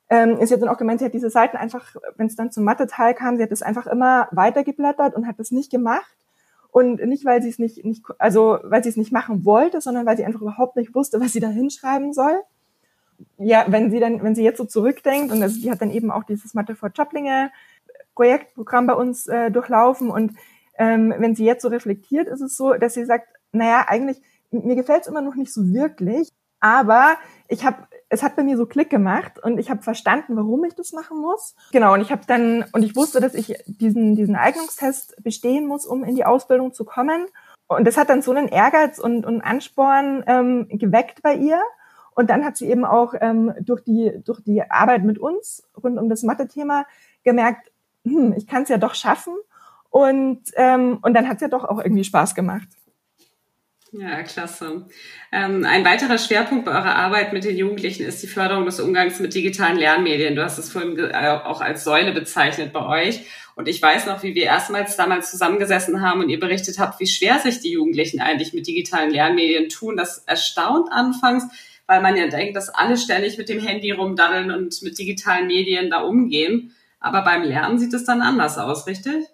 ähm, 0.08 0.44
sie 0.44 0.54
hat 0.54 0.62
dann 0.62 0.68
auch 0.68 0.78
gemeint, 0.78 1.00
sie 1.00 1.06
hat 1.06 1.14
diese 1.14 1.30
Seiten 1.30 1.56
einfach, 1.56 1.96
wenn 2.16 2.26
es 2.26 2.36
dann 2.36 2.50
zum 2.50 2.64
Mathe-Teil 2.64 3.14
kam, 3.14 3.36
sie 3.36 3.42
hat 3.42 3.52
es 3.52 3.62
einfach 3.62 3.86
immer 3.86 4.28
weitergeblättert 4.32 5.14
und 5.14 5.26
hat 5.26 5.38
das 5.38 5.50
nicht 5.50 5.70
gemacht. 5.70 6.16
Und 6.72 7.04
nicht, 7.04 7.24
weil 7.24 7.42
sie 7.42 7.48
es 7.48 7.58
nicht, 7.58 7.84
nicht, 7.84 8.04
also 8.18 8.58
weil 8.62 8.82
sie 8.82 8.90
es 8.90 8.96
nicht 8.96 9.10
machen 9.10 9.44
wollte, 9.44 9.80
sondern 9.80 10.06
weil 10.06 10.16
sie 10.16 10.24
einfach 10.24 10.40
überhaupt 10.40 10.76
nicht 10.76 10.94
wusste, 10.94 11.20
was 11.20 11.32
sie 11.32 11.40
da 11.40 11.48
hinschreiben 11.48 12.12
soll. 12.12 12.40
Ja, 13.38 13.66
wenn 13.68 13.90
sie 13.90 13.98
dann, 13.98 14.22
wenn 14.22 14.34
sie 14.34 14.44
jetzt 14.44 14.58
so 14.58 14.64
zurückdenkt, 14.64 15.32
und 15.32 15.42
also 15.42 15.60
die 15.60 15.70
hat 15.70 15.82
dann 15.82 15.90
eben 15.90 16.10
auch 16.10 16.24
dieses 16.24 16.54
Mathe 16.54 16.76
vor 16.76 16.90
Joblinge 16.90 17.50
Projektprogramm 18.14 18.86
bei 18.86 18.94
uns 18.94 19.26
äh, 19.26 19.50
durchlaufen 19.50 20.10
und 20.10 20.32
ähm, 20.78 21.12
wenn 21.18 21.34
sie 21.34 21.44
jetzt 21.44 21.62
so 21.62 21.68
reflektiert, 21.68 22.28
ist 22.28 22.40
es 22.40 22.56
so, 22.56 22.74
dass 22.74 22.94
sie 22.94 23.04
sagt, 23.04 23.28
naja, 23.52 23.84
eigentlich, 23.88 24.20
mir 24.50 24.74
gefällt 24.76 25.02
es 25.02 25.08
immer 25.08 25.20
noch 25.20 25.34
nicht 25.34 25.52
so 25.52 25.72
wirklich, 25.72 26.30
aber 26.60 27.16
ich 27.48 27.64
habe, 27.64 27.88
es 28.10 28.22
hat 28.22 28.36
bei 28.36 28.42
mir 28.42 28.56
so 28.56 28.66
Klick 28.66 28.90
gemacht 28.90 29.42
und 29.42 29.58
ich 29.58 29.70
habe 29.70 29.82
verstanden, 29.82 30.36
warum 30.36 30.64
ich 30.64 30.74
das 30.74 30.92
machen 30.92 31.18
muss. 31.18 31.54
Genau, 31.72 31.94
und 31.94 32.02
ich 32.02 32.12
habe 32.12 32.22
dann, 32.26 32.64
und 32.72 32.82
ich 32.82 32.94
wusste, 32.94 33.20
dass 33.20 33.34
ich 33.34 33.54
diesen, 33.66 34.14
diesen 34.14 34.36
Eignungstest 34.36 35.22
bestehen 35.22 35.66
muss, 35.66 35.86
um 35.86 36.04
in 36.04 36.14
die 36.14 36.26
Ausbildung 36.26 36.74
zu 36.74 36.84
kommen. 36.84 37.26
Und 37.66 37.86
das 37.86 37.96
hat 37.96 38.10
dann 38.10 38.20
so 38.20 38.32
einen 38.32 38.48
Ehrgeiz 38.48 38.98
und, 38.98 39.24
und 39.24 39.40
Ansporn 39.40 40.22
ähm, 40.26 40.66
geweckt 40.68 41.22
bei 41.22 41.34
ihr. 41.34 41.60
Und 42.14 42.28
dann 42.28 42.44
hat 42.44 42.56
sie 42.56 42.68
eben 42.68 42.84
auch 42.84 43.14
ähm, 43.20 43.54
durch, 43.60 43.82
die, 43.82 44.20
durch 44.24 44.42
die 44.42 44.62
Arbeit 44.68 45.04
mit 45.04 45.18
uns 45.18 45.62
rund 45.82 45.98
um 45.98 46.08
das 46.08 46.22
Mathe-Thema 46.22 46.84
gemerkt, 47.22 47.70
hm, 48.04 48.34
ich 48.36 48.46
kann 48.46 48.64
es 48.64 48.68
ja 48.68 48.76
doch 48.76 48.94
schaffen. 48.94 49.34
Und, 49.88 50.42
ähm, 50.54 50.98
und 51.02 51.14
dann 51.14 51.28
hat 51.28 51.36
es 51.36 51.42
ja 51.42 51.48
doch 51.48 51.64
auch 51.64 51.78
irgendwie 51.78 52.04
Spaß 52.04 52.34
gemacht. 52.34 52.68
Ja, 53.92 54.22
klasse. 54.22 54.86
Ähm, 55.32 55.64
ein 55.64 55.84
weiterer 55.84 56.16
Schwerpunkt 56.16 56.64
bei 56.64 56.70
eurer 56.70 56.94
Arbeit 56.94 57.32
mit 57.32 57.42
den 57.42 57.56
Jugendlichen 57.56 58.04
ist 58.04 58.22
die 58.22 58.28
Förderung 58.28 58.64
des 58.64 58.78
Umgangs 58.78 59.18
mit 59.18 59.34
digitalen 59.34 59.76
Lernmedien. 59.76 60.36
Du 60.36 60.44
hast 60.44 60.58
es 60.58 60.70
vorhin 60.70 60.96
äh, 60.96 61.40
auch 61.44 61.60
als 61.60 61.82
Säule 61.82 62.12
bezeichnet 62.12 62.72
bei 62.72 62.86
euch. 62.86 63.22
Und 63.56 63.66
ich 63.66 63.82
weiß 63.82 64.06
noch, 64.06 64.22
wie 64.22 64.36
wir 64.36 64.44
erstmals 64.44 64.96
damals 64.96 65.32
zusammengesessen 65.32 66.02
haben 66.02 66.20
und 66.20 66.28
ihr 66.28 66.38
berichtet 66.38 66.78
habt, 66.78 67.00
wie 67.00 67.08
schwer 67.08 67.40
sich 67.40 67.60
die 67.60 67.72
Jugendlichen 67.72 68.20
eigentlich 68.20 68.52
mit 68.52 68.68
digitalen 68.68 69.10
Lernmedien 69.10 69.68
tun. 69.68 69.96
Das 69.96 70.18
erstaunt 70.18 70.92
anfangs, 70.92 71.44
weil 71.86 72.00
man 72.00 72.16
ja 72.16 72.28
denkt, 72.28 72.56
dass 72.56 72.68
alle 72.68 72.96
ständig 72.96 73.38
mit 73.38 73.48
dem 73.48 73.58
Handy 73.58 73.90
rumdaddeln 73.90 74.52
und 74.52 74.80
mit 74.82 74.98
digitalen 74.98 75.48
Medien 75.48 75.90
da 75.90 76.02
umgehen. 76.02 76.76
Aber 77.00 77.22
beim 77.22 77.42
Lernen 77.42 77.80
sieht 77.80 77.92
es 77.92 78.04
dann 78.04 78.22
anders 78.22 78.56
aus, 78.56 78.86
richtig? 78.86 79.26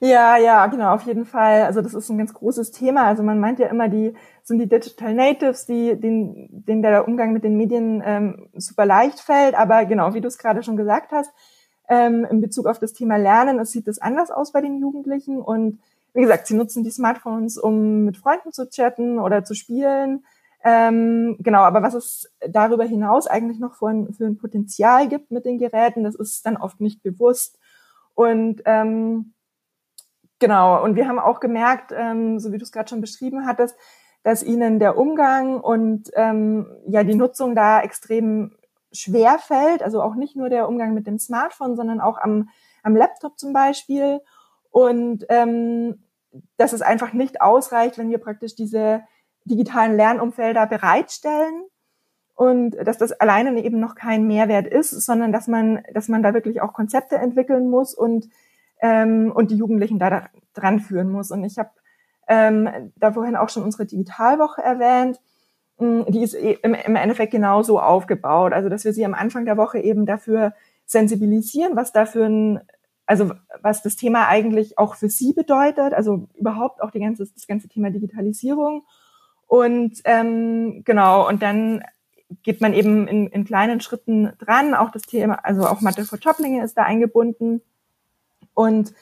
Ja, 0.00 0.36
ja, 0.36 0.66
genau, 0.68 0.94
auf 0.94 1.02
jeden 1.02 1.24
Fall. 1.24 1.62
Also 1.62 1.82
das 1.82 1.92
ist 1.92 2.08
ein 2.08 2.18
ganz 2.18 2.32
großes 2.32 2.70
Thema. 2.70 3.04
Also 3.04 3.24
man 3.24 3.40
meint 3.40 3.58
ja 3.58 3.66
immer, 3.66 3.88
die 3.88 4.14
sind 4.44 4.60
die 4.60 4.68
Digital 4.68 5.12
Natives, 5.12 5.66
die, 5.66 5.98
denen, 5.98 6.64
denen 6.64 6.82
der 6.82 7.08
Umgang 7.08 7.32
mit 7.32 7.42
den 7.42 7.56
Medien 7.56 8.00
ähm, 8.04 8.48
super 8.54 8.86
leicht 8.86 9.20
fällt. 9.20 9.56
Aber 9.56 9.84
genau, 9.86 10.14
wie 10.14 10.20
du 10.20 10.28
es 10.28 10.38
gerade 10.38 10.62
schon 10.62 10.76
gesagt 10.76 11.10
hast, 11.10 11.32
ähm, 11.88 12.24
in 12.30 12.40
Bezug 12.40 12.66
auf 12.66 12.78
das 12.78 12.92
Thema 12.92 13.16
Lernen, 13.16 13.58
es 13.58 13.72
sieht 13.72 13.88
das 13.88 13.98
anders 13.98 14.30
aus 14.30 14.52
bei 14.52 14.60
den 14.60 14.78
Jugendlichen. 14.78 15.40
Und 15.40 15.80
wie 16.14 16.20
gesagt, 16.20 16.46
sie 16.46 16.54
nutzen 16.54 16.84
die 16.84 16.90
Smartphones, 16.90 17.58
um 17.58 18.04
mit 18.04 18.16
Freunden 18.16 18.52
zu 18.52 18.68
chatten 18.70 19.18
oder 19.18 19.42
zu 19.42 19.54
spielen. 19.54 20.24
Ähm, 20.62 21.36
genau, 21.40 21.60
aber 21.62 21.82
was 21.82 21.94
es 21.94 22.30
darüber 22.48 22.84
hinaus 22.84 23.26
eigentlich 23.26 23.58
noch 23.58 23.74
für 23.74 23.88
ein, 23.88 24.12
für 24.12 24.26
ein 24.26 24.38
Potenzial 24.38 25.08
gibt 25.08 25.32
mit 25.32 25.44
den 25.44 25.58
Geräten, 25.58 26.04
das 26.04 26.14
ist 26.14 26.46
dann 26.46 26.56
oft 26.56 26.80
nicht 26.80 27.02
bewusst. 27.02 27.58
Und 28.14 28.62
ähm, 28.64 29.34
genau, 30.38 30.82
und 30.82 30.96
wir 30.96 31.08
haben 31.08 31.18
auch 31.18 31.40
gemerkt, 31.40 31.92
ähm, 31.96 32.38
so 32.38 32.52
wie 32.52 32.58
du 32.58 32.64
es 32.64 32.72
gerade 32.72 32.88
schon 32.88 33.00
beschrieben 33.00 33.46
hattest, 33.46 33.76
dass 34.22 34.42
ihnen 34.42 34.78
der 34.78 34.98
Umgang 34.98 35.60
und 35.60 36.10
ähm, 36.14 36.66
ja 36.86 37.04
die 37.04 37.14
Nutzung 37.14 37.54
da 37.54 37.80
extrem 37.80 38.56
schwer 38.92 39.38
fällt. 39.38 39.82
Also 39.82 40.02
auch 40.02 40.14
nicht 40.14 40.36
nur 40.36 40.48
der 40.48 40.68
Umgang 40.68 40.94
mit 40.94 41.06
dem 41.06 41.18
Smartphone, 41.18 41.76
sondern 41.76 42.00
auch 42.00 42.18
am, 42.18 42.48
am 42.82 42.96
Laptop 42.96 43.38
zum 43.38 43.52
Beispiel. 43.52 44.20
Und 44.70 45.24
ähm, 45.28 46.02
dass 46.56 46.72
es 46.72 46.82
einfach 46.82 47.12
nicht 47.12 47.40
ausreicht, 47.40 47.98
wenn 47.98 48.10
wir 48.10 48.18
praktisch 48.18 48.54
diese 48.54 49.02
digitalen 49.44 49.96
Lernumfelder 49.96 50.66
bereitstellen 50.66 51.64
und 52.34 52.72
dass 52.72 52.98
das 52.98 53.12
alleine 53.12 53.58
eben 53.62 53.80
noch 53.80 53.94
kein 53.94 54.26
Mehrwert 54.26 54.66
ist, 54.66 54.90
sondern 54.90 55.32
dass 55.32 55.48
man, 55.48 55.82
dass 55.94 56.08
man 56.08 56.22
da 56.22 56.34
wirklich 56.34 56.60
auch 56.60 56.72
Konzepte 56.72 57.16
entwickeln 57.16 57.70
muss 57.70 57.94
und 57.94 58.28
ähm, 58.80 59.32
und 59.32 59.50
die 59.50 59.56
Jugendlichen 59.56 59.98
da 59.98 60.28
dran 60.54 60.80
führen 60.80 61.10
muss. 61.10 61.30
Und 61.30 61.44
ich 61.44 61.58
habe 61.58 61.70
ähm, 62.28 62.68
da 62.96 63.12
vorhin 63.12 63.36
auch 63.36 63.48
schon 63.48 63.62
unsere 63.62 63.86
Digitalwoche 63.86 64.62
erwähnt. 64.62 65.20
Mm, 65.78 66.02
die 66.08 66.22
ist 66.22 66.34
e, 66.34 66.58
im, 66.62 66.74
Endeffekt 66.74 67.32
genauso 67.32 67.80
aufgebaut, 67.80 68.52
also 68.52 68.68
dass 68.68 68.84
wir 68.84 68.92
sie 68.92 69.04
am 69.04 69.14
Anfang 69.14 69.44
der 69.44 69.56
Woche 69.56 69.78
eben 69.78 70.06
dafür 70.06 70.52
sensibilisieren, 70.86 71.76
was 71.76 71.92
da 71.92 72.06
für 72.06 72.24
ein 72.24 72.60
also 73.06 73.32
was 73.62 73.82
das 73.82 73.96
Thema 73.96 74.28
eigentlich 74.28 74.76
auch 74.76 74.94
für 74.94 75.08
sie 75.08 75.32
bedeutet, 75.32 75.94
also 75.94 76.28
überhaupt 76.34 76.82
auch 76.82 76.90
die 76.90 77.00
ganze, 77.00 77.24
das 77.24 77.46
ganze 77.46 77.66
Thema 77.66 77.90
Digitalisierung 77.90 78.82
und 79.48 80.02
ähm, 80.04 80.82
genau, 80.84 81.26
und 81.26 81.42
dann 81.42 81.82
geht 82.42 82.60
man 82.60 82.74
eben 82.74 83.08
in, 83.08 83.26
in 83.28 83.44
kleinen 83.44 83.80
Schritten 83.80 84.32
dran. 84.38 84.74
Auch 84.74 84.90
das 84.90 85.02
Thema, 85.02 85.42
also 85.42 85.66
auch 85.66 85.80
Mathe 85.80 86.04
für 86.04 86.16
Joblinge 86.16 86.62
ist 86.62 86.76
da 86.76 86.82
eingebunden. 86.82 87.62
Und 88.58 88.92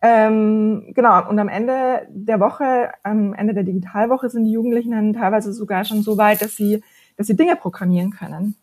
ähm, 0.00 0.94
genau, 0.94 1.28
und 1.28 1.38
am 1.38 1.48
Ende 1.48 2.06
der 2.08 2.40
Woche, 2.40 2.90
am 3.02 3.34
Ende 3.34 3.52
der 3.52 3.64
Digitalwoche 3.64 4.30
sind 4.30 4.46
die 4.46 4.52
Jugendlichen 4.52 4.92
dann 4.92 5.12
teilweise 5.12 5.52
sogar 5.52 5.84
schon 5.84 6.02
so 6.02 6.16
weit, 6.16 6.40
dass 6.40 6.56
sie, 6.56 6.82
dass 7.18 7.26
sie 7.26 7.36
Dinge 7.36 7.54
programmieren 7.56 8.12
können. 8.12 8.56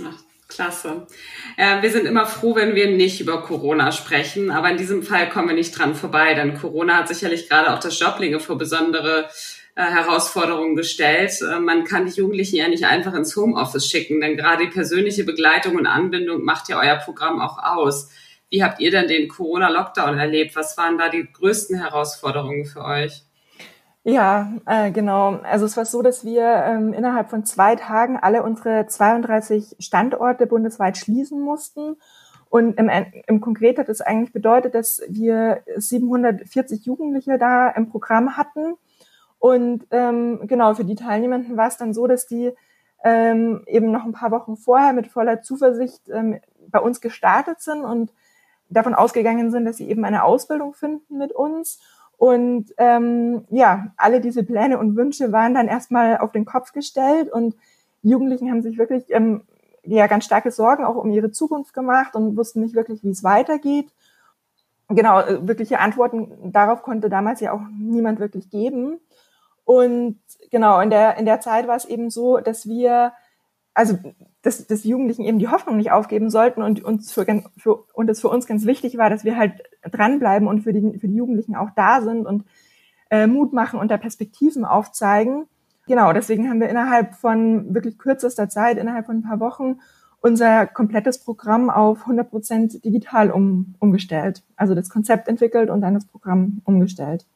Ach, 0.00 0.22
Klasse. 0.46 1.08
Äh, 1.56 1.82
wir 1.82 1.90
sind 1.90 2.06
immer 2.06 2.24
froh, 2.24 2.54
wenn 2.54 2.76
wir 2.76 2.88
nicht 2.88 3.20
über 3.20 3.42
Corona 3.42 3.90
sprechen, 3.90 4.52
aber 4.52 4.70
in 4.70 4.76
diesem 4.76 5.02
Fall 5.02 5.28
kommen 5.28 5.48
wir 5.48 5.56
nicht 5.56 5.76
dran 5.76 5.96
vorbei, 5.96 6.34
denn 6.34 6.56
Corona 6.56 6.98
hat 6.98 7.08
sicherlich 7.08 7.48
gerade 7.48 7.74
auch 7.74 7.80
das 7.80 7.98
Joblinge 7.98 8.38
vor 8.38 8.56
besondere 8.56 9.28
äh, 9.74 9.82
Herausforderungen 9.82 10.76
gestellt. 10.76 11.32
Äh, 11.42 11.58
man 11.58 11.82
kann 11.82 12.06
die 12.06 12.12
Jugendlichen 12.12 12.56
ja 12.56 12.68
nicht 12.68 12.84
einfach 12.84 13.14
ins 13.14 13.34
Homeoffice 13.34 13.88
schicken, 13.88 14.20
denn 14.20 14.36
gerade 14.36 14.66
die 14.66 14.72
persönliche 14.72 15.24
Begleitung 15.24 15.74
und 15.74 15.88
Anbindung 15.88 16.44
macht 16.44 16.68
ja 16.68 16.78
euer 16.80 16.96
Programm 16.96 17.40
auch 17.40 17.58
aus. 17.58 18.08
Wie 18.48 18.62
habt 18.62 18.80
ihr 18.80 18.90
denn 18.90 19.08
den 19.08 19.28
Corona-Lockdown 19.28 20.18
erlebt? 20.18 20.54
Was 20.54 20.78
waren 20.78 20.98
da 20.98 21.08
die 21.08 21.30
größten 21.30 21.78
Herausforderungen 21.78 22.64
für 22.64 22.84
euch? 22.84 23.24
Ja, 24.04 24.52
äh, 24.66 24.92
genau. 24.92 25.40
Also 25.42 25.66
es 25.66 25.76
war 25.76 25.84
so, 25.84 26.00
dass 26.00 26.24
wir 26.24 26.44
ähm, 26.44 26.92
innerhalb 26.92 27.28
von 27.28 27.44
zwei 27.44 27.74
Tagen 27.74 28.16
alle 28.16 28.44
unsere 28.44 28.86
32 28.86 29.74
Standorte 29.80 30.46
bundesweit 30.46 30.96
schließen 30.96 31.40
mussten. 31.40 31.96
Und 32.48 32.78
im, 32.78 32.88
im 33.26 33.40
Konkret 33.40 33.78
hat 33.78 33.88
es 33.88 34.00
eigentlich 34.00 34.32
bedeutet, 34.32 34.76
dass 34.76 35.02
wir 35.08 35.62
740 35.74 36.86
Jugendliche 36.86 37.36
da 37.36 37.68
im 37.70 37.88
Programm 37.88 38.36
hatten. 38.36 38.76
Und 39.40 39.88
ähm, 39.90 40.46
genau, 40.46 40.74
für 40.74 40.84
die 40.84 40.94
Teilnehmenden 40.94 41.56
war 41.56 41.66
es 41.66 41.76
dann 41.76 41.92
so, 41.92 42.06
dass 42.06 42.28
die 42.28 42.52
ähm, 43.02 43.64
eben 43.66 43.90
noch 43.90 44.04
ein 44.04 44.12
paar 44.12 44.30
Wochen 44.30 44.56
vorher 44.56 44.92
mit 44.92 45.08
voller 45.08 45.42
Zuversicht 45.42 46.08
ähm, 46.10 46.38
bei 46.68 46.78
uns 46.78 47.00
gestartet 47.00 47.60
sind 47.60 47.82
und 47.82 48.12
davon 48.68 48.94
ausgegangen 48.94 49.50
sind, 49.50 49.64
dass 49.64 49.76
sie 49.76 49.88
eben 49.88 50.04
eine 50.04 50.24
Ausbildung 50.24 50.74
finden 50.74 51.18
mit 51.18 51.32
uns. 51.32 51.80
Und 52.18 52.72
ähm, 52.78 53.44
ja, 53.50 53.92
alle 53.96 54.20
diese 54.20 54.42
Pläne 54.42 54.78
und 54.78 54.96
Wünsche 54.96 55.32
waren 55.32 55.54
dann 55.54 55.68
erstmal 55.68 56.18
auf 56.18 56.32
den 56.32 56.46
Kopf 56.46 56.72
gestellt 56.72 57.30
und 57.30 57.54
Jugendlichen 58.02 58.50
haben 58.50 58.62
sich 58.62 58.78
wirklich 58.78 59.04
ähm, 59.10 59.42
ja 59.82 60.06
ganz 60.06 60.24
starke 60.24 60.50
Sorgen 60.50 60.84
auch 60.84 60.96
um 60.96 61.10
ihre 61.10 61.30
Zukunft 61.30 61.74
gemacht 61.74 62.14
und 62.14 62.36
wussten 62.36 62.60
nicht 62.60 62.74
wirklich, 62.74 63.02
wie 63.04 63.10
es 63.10 63.22
weitergeht. 63.22 63.92
Genau, 64.88 65.20
äh, 65.20 65.46
wirkliche 65.46 65.80
Antworten 65.80 66.52
darauf 66.52 66.82
konnte 66.82 67.10
damals 67.10 67.40
ja 67.40 67.52
auch 67.52 67.62
niemand 67.76 68.20
wirklich 68.20 68.50
geben. 68.50 69.00
Und 69.64 70.20
genau, 70.50 70.80
in 70.80 70.90
der, 70.90 71.18
in 71.18 71.26
der 71.26 71.40
Zeit 71.40 71.66
war 71.66 71.76
es 71.76 71.84
eben 71.84 72.08
so, 72.08 72.38
dass 72.38 72.66
wir 72.68 73.12
also 73.76 73.98
dass, 74.40 74.66
dass 74.66 74.84
Jugendlichen 74.84 75.22
eben 75.22 75.38
die 75.38 75.48
Hoffnung 75.48 75.76
nicht 75.76 75.92
aufgeben 75.92 76.30
sollten 76.30 76.62
und 76.62 76.82
uns 76.82 77.12
für, 77.12 77.26
für 77.58 77.84
und 77.92 78.08
es 78.08 78.22
für 78.22 78.28
uns 78.28 78.46
ganz 78.46 78.64
wichtig 78.64 78.96
war, 78.96 79.10
dass 79.10 79.22
wir 79.22 79.36
halt 79.36 79.62
dranbleiben 79.82 80.48
und 80.48 80.62
für 80.62 80.72
die, 80.72 80.98
für 80.98 81.08
die 81.08 81.16
Jugendlichen 81.16 81.54
auch 81.54 81.68
da 81.76 82.00
sind 82.00 82.26
und 82.26 82.44
äh, 83.10 83.26
Mut 83.26 83.52
machen 83.52 83.78
und 83.78 83.90
da 83.90 83.98
Perspektiven 83.98 84.64
aufzeigen. 84.64 85.44
Genau, 85.86 86.14
deswegen 86.14 86.48
haben 86.48 86.60
wir 86.60 86.70
innerhalb 86.70 87.16
von 87.16 87.74
wirklich 87.74 87.98
kürzester 87.98 88.48
Zeit, 88.48 88.78
innerhalb 88.78 89.04
von 89.06 89.18
ein 89.18 89.22
paar 89.22 89.40
Wochen, 89.40 89.78
unser 90.20 90.66
komplettes 90.66 91.22
Programm 91.22 91.68
auf 91.68 92.00
100 92.00 92.30
Prozent 92.30 92.84
digital 92.84 93.30
um, 93.30 93.74
umgestellt. 93.78 94.42
Also 94.56 94.74
das 94.74 94.88
Konzept 94.88 95.28
entwickelt 95.28 95.68
und 95.68 95.82
dann 95.82 95.92
das 95.92 96.06
Programm 96.06 96.62
umgestellt. 96.64 97.26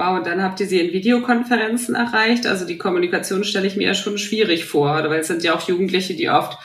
Wow, 0.00 0.16
und 0.16 0.26
dann 0.26 0.42
habt 0.42 0.58
ihr 0.60 0.66
sie 0.66 0.80
in 0.80 0.94
Videokonferenzen 0.94 1.94
erreicht. 1.94 2.46
Also 2.46 2.64
die 2.64 2.78
Kommunikation 2.78 3.44
stelle 3.44 3.66
ich 3.66 3.76
mir 3.76 3.88
ja 3.88 3.92
schon 3.92 4.16
schwierig 4.16 4.64
vor, 4.64 4.94
weil 4.94 5.20
es 5.20 5.26
sind 5.26 5.44
ja 5.44 5.54
auch 5.54 5.68
Jugendliche, 5.68 6.14
die 6.14 6.30
oft 6.30 6.58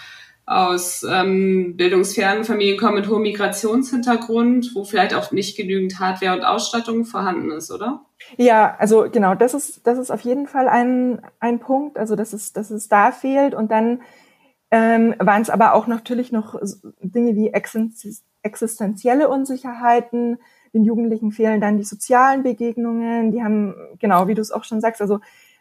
aus 0.46 1.04
ähm, 1.04 1.76
bildungsfernen 1.76 2.46
Familien 2.46 2.78
kommen 2.78 2.96
mit 2.96 3.10
hohem 3.10 3.24
Migrationshintergrund, 3.24 4.72
wo 4.74 4.86
vielleicht 4.86 5.14
auch 5.14 5.34
nicht 5.34 5.58
genügend 5.58 6.00
Hardware 6.00 6.38
und 6.38 6.46
Ausstattung 6.46 7.04
vorhanden 7.04 7.52
ist, 7.52 7.72
oder? 7.72 8.06
Ja, 8.38 8.74
also 8.80 9.10
genau, 9.12 9.36
das 9.36 9.54
ist, 9.54 9.86
das 9.86 9.98
ist 9.98 10.12
auf 10.12 10.22
jeden 10.22 10.48
Fall 10.48 10.70
ein, 10.70 11.22
ein 11.42 11.60
Punkt, 11.60 11.98
also 11.98 12.16
dass 12.16 12.32
es, 12.32 12.54
dass 12.54 12.72
es 12.72 12.88
da 12.88 13.12
fehlt. 13.12 13.54
Und 13.54 13.70
dann 13.70 14.02
ähm, 14.72 15.14
waren 15.20 15.42
es 15.42 15.50
aber 15.50 15.74
auch 15.74 15.88
natürlich 15.88 16.32
noch 16.32 16.58
Dinge 17.02 17.36
wie 17.36 17.52
existenzielle 18.44 19.28
Unsicherheiten, 19.28 20.38
den 20.76 20.84
Jugendlichen 20.84 21.32
fehlen 21.32 21.62
dann 21.62 21.78
die 21.78 21.84
sozialen 21.84 22.44
Begegnungen, 22.44 23.32
die 23.32 23.42
haben, 23.42 23.74
genau, 23.98 24.28
wie 24.28 24.36
du 24.36 24.42
es 24.42 24.52
auch 24.52 24.66
schon 24.66 24.82
sagst, 24.82 25.02
also 25.02 25.20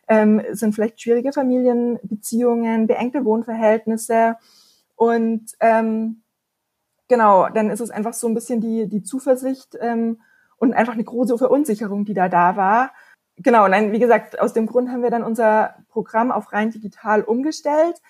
ähm, 0.08 0.42
sind 0.50 0.74
vielleicht 0.74 1.00
schwierige 1.00 1.32
Familienbeziehungen, 1.32 2.86
beengte 2.86 3.24
Wohnverhältnisse 3.24 4.36
und 4.96 5.46
ähm, 5.60 6.22
genau, 7.08 7.48
dann 7.48 7.70
ist 7.70 7.80
es 7.80 7.90
einfach 7.90 8.12
so 8.12 8.26
ein 8.26 8.34
bisschen 8.34 8.60
die, 8.60 8.88
die 8.88 9.02
Zuversicht 9.02 9.78
ähm, 9.80 10.20
und 10.56 10.74
einfach 10.74 10.94
eine 10.94 11.04
große 11.04 11.38
Verunsicherung, 11.38 12.04
die 12.04 12.14
da 12.14 12.28
da 12.28 12.56
war. 12.56 12.92
Genau, 13.36 13.64
und 13.64 13.72
dann, 13.72 13.92
wie 13.92 13.98
gesagt, 13.98 14.40
aus 14.40 14.52
dem 14.52 14.66
Grund 14.66 14.90
haben 14.90 15.02
wir 15.02 15.10
dann 15.10 15.24
unser 15.24 15.76
Programm 15.88 16.30
auf 16.30 16.52
rein 16.52 16.70
digital 16.70 17.22
umgestellt. 17.22 18.00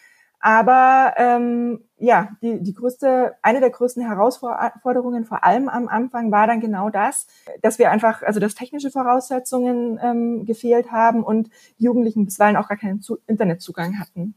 Aber 0.44 1.14
ähm, 1.16 1.80
ja, 1.96 2.28
die, 2.42 2.62
die 2.62 2.74
größte, 2.74 3.34
eine 3.40 3.60
der 3.60 3.70
größten 3.70 4.06
Herausforderungen, 4.06 5.24
vor 5.24 5.42
allem 5.42 5.70
am 5.70 5.88
Anfang, 5.88 6.30
war 6.32 6.46
dann 6.46 6.60
genau 6.60 6.90
das, 6.90 7.26
dass 7.62 7.78
wir 7.78 7.90
einfach, 7.90 8.22
also 8.22 8.40
dass 8.40 8.54
technische 8.54 8.90
Voraussetzungen 8.90 9.98
ähm, 10.02 10.44
gefehlt 10.44 10.92
haben 10.92 11.24
und 11.24 11.48
Jugendlichen 11.78 12.26
bisweilen 12.26 12.58
auch 12.58 12.68
gar 12.68 12.76
keinen 12.76 13.00
Zu 13.00 13.16
Internetzugang 13.26 13.98
hatten. 13.98 14.34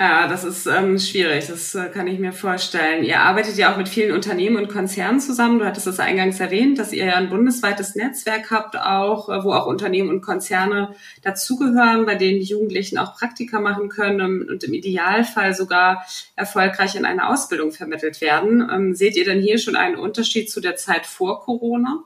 Ja, 0.00 0.28
das 0.28 0.44
ist 0.44 0.64
ähm, 0.64 0.98
schwierig, 0.98 1.48
das 1.48 1.74
äh, 1.74 1.90
kann 1.90 2.06
ich 2.06 2.18
mir 2.18 2.32
vorstellen. 2.32 3.04
Ihr 3.04 3.20
arbeitet 3.20 3.58
ja 3.58 3.70
auch 3.70 3.76
mit 3.76 3.86
vielen 3.86 4.12
Unternehmen 4.12 4.56
und 4.56 4.70
Konzernen 4.70 5.20
zusammen. 5.20 5.58
Du 5.58 5.66
hattest 5.66 5.86
das 5.86 6.00
eingangs 6.00 6.40
erwähnt, 6.40 6.78
dass 6.78 6.94
ihr 6.94 7.04
ja 7.04 7.16
ein 7.16 7.28
bundesweites 7.28 7.96
Netzwerk 7.96 8.50
habt, 8.50 8.78
auch, 8.78 9.28
äh, 9.28 9.44
wo 9.44 9.52
auch 9.52 9.66
Unternehmen 9.66 10.08
und 10.08 10.22
Konzerne 10.22 10.94
dazugehören, 11.20 12.06
bei 12.06 12.14
denen 12.14 12.40
die 12.40 12.46
Jugendlichen 12.46 12.96
auch 12.96 13.14
Praktika 13.14 13.60
machen 13.60 13.90
können 13.90 14.48
und 14.48 14.64
im 14.64 14.72
Idealfall 14.72 15.52
sogar 15.52 16.06
erfolgreich 16.34 16.96
in 16.96 17.04
eine 17.04 17.28
Ausbildung 17.28 17.70
vermittelt 17.70 18.22
werden. 18.22 18.66
Ähm, 18.72 18.94
seht 18.94 19.16
ihr 19.16 19.26
denn 19.26 19.42
hier 19.42 19.58
schon 19.58 19.76
einen 19.76 19.96
Unterschied 19.96 20.50
zu 20.50 20.62
der 20.62 20.76
Zeit 20.76 21.04
vor 21.04 21.42
Corona? 21.42 22.04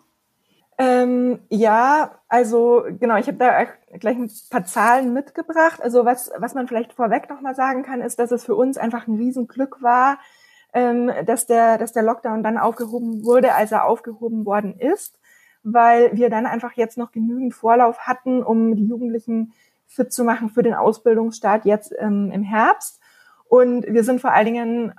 Ähm, 0.77 1.39
ja, 1.51 2.19
also 2.29 2.85
genau, 2.99 3.17
ich 3.17 3.29
habe 3.29 3.39
da 3.39 3.67
gleich 3.99 4.17
ein 4.17 4.31
paar 4.51 4.65
Zahlen 4.65 5.13
mitgebracht. 5.13 5.81
Also 5.81 6.05
was, 6.05 6.33
was 6.39 6.55
man 6.55 6.67
vielleicht 6.67 6.93
vorweg 6.93 7.31
nochmal 7.31 7.55
sagen 7.55 7.85
kann, 7.85 8.01
ist, 8.01 8.19
dass 8.19 8.33
es 8.33 8.45
für 8.45 8.57
uns 8.57 8.77
einfach 8.77 9.07
ein 9.07 9.17
Riesenglück 9.17 9.83
war, 9.83 10.19
ähm, 10.73 11.13
dass, 11.27 11.47
der, 11.47 11.79
dass 11.79 11.93
der 11.93 12.03
Lockdown 12.03 12.43
dann 12.43 12.59
aufgehoben 12.59 13.25
wurde, 13.25 13.55
als 13.55 13.71
er 13.71 13.85
aufgehoben 13.85 14.45
worden 14.45 14.79
ist, 14.79 15.21
weil 15.63 16.17
wir 16.17 16.29
dann 16.29 16.47
einfach 16.47 16.73
jetzt 16.73 16.99
noch 16.99 17.13
genügend 17.13 17.55
Vorlauf 17.55 18.01
hatten, 18.01 18.43
um 18.43 18.75
die 18.75 18.87
Jugendlichen 18.87 19.53
fit 19.87 20.13
zu 20.13 20.25
machen 20.25 20.49
für 20.49 20.65
den 20.65 20.75
Ausbildungsstart 20.75 21.65
jetzt 21.67 21.95
ähm, 21.99 22.33
im 22.33 22.43
Herbst. 22.43 23.01
Und 23.45 23.87
wir 23.87 24.03
sind 24.03 24.21
vor 24.21 24.33
allen 24.33 24.47
Dingen 24.47 24.95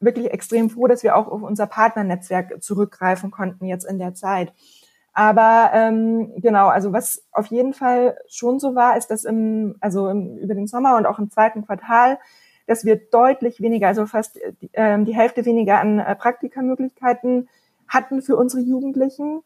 wirklich 0.00 0.30
extrem 0.30 0.68
froh, 0.68 0.86
dass 0.86 1.02
wir 1.02 1.16
auch 1.16 1.28
auf 1.28 1.42
unser 1.42 1.66
Partnernetzwerk 1.66 2.62
zurückgreifen 2.62 3.30
konnten 3.30 3.64
jetzt 3.64 3.84
in 3.84 3.98
der 3.98 4.12
Zeit. 4.12 4.52
Aber 5.14 5.70
ähm, 5.72 6.32
genau, 6.38 6.66
also 6.66 6.92
was 6.92 7.24
auf 7.30 7.46
jeden 7.46 7.72
Fall 7.72 8.18
schon 8.28 8.58
so 8.58 8.74
war, 8.74 8.96
ist, 8.96 9.12
dass 9.12 9.24
im, 9.24 9.76
also 9.80 10.08
im, 10.08 10.36
über 10.38 10.54
den 10.54 10.66
Sommer 10.66 10.96
und 10.96 11.06
auch 11.06 11.20
im 11.20 11.30
zweiten 11.30 11.64
Quartal, 11.64 12.18
dass 12.66 12.84
wir 12.84 12.96
deutlich 12.96 13.60
weniger, 13.60 13.86
also 13.86 14.06
fast 14.06 14.40
äh, 14.72 15.04
die 15.04 15.14
Hälfte 15.14 15.44
weniger 15.44 15.78
an 15.78 16.00
äh, 16.00 16.16
Praktikamöglichkeiten 16.16 17.48
hatten 17.86 18.22
für 18.22 18.36
unsere 18.36 18.62
Jugendlichen. 18.62 19.42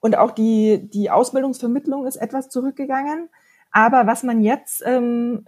Und 0.00 0.16
auch 0.16 0.30
die, 0.30 0.88
die 0.88 1.10
Ausbildungsvermittlung 1.10 2.06
ist 2.06 2.16
etwas 2.16 2.48
zurückgegangen. 2.48 3.28
Aber 3.72 4.06
was 4.06 4.22
man 4.22 4.40
jetzt 4.40 4.84
ähm, 4.86 5.46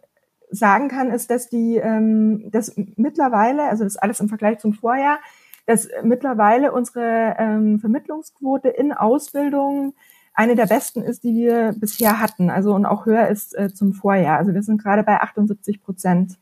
sagen 0.51 0.89
kann, 0.89 1.13
ist, 1.13 1.31
dass 1.31 1.49
die, 1.49 1.77
ähm, 1.77 2.51
dass 2.51 2.75
mittlerweile, 2.97 3.69
also 3.69 3.85
das 3.85 3.97
alles 3.97 4.19
im 4.19 4.29
Vergleich 4.29 4.59
zum 4.59 4.73
Vorjahr, 4.73 5.21
dass 5.71 5.89
mittlerweile 6.03 6.73
unsere 6.73 7.37
ähm, 7.39 7.79
Vermittlungsquote 7.79 8.69
in 8.69 8.93
Ausbildung 8.93 9.95
eine 10.35 10.57
der 10.57 10.67
besten 10.67 11.01
ist, 11.01 11.23
die 11.23 11.33
wir 11.33 11.77
bisher 11.79 12.19
hatten. 12.19 12.51
Also 12.51 12.75
und 12.75 12.87
auch 12.87 13.07
höher 13.07 13.29
ist 13.29 13.57
äh, 13.57 13.73
zum 13.73 13.93
Vorjahr. 13.93 14.39
Also 14.39 14.53
wir 14.53 14.65
sind 14.65 14.83
gerade 14.83 15.05
bei 15.05 15.21
78 15.21 15.81
Prozent. 15.81 16.39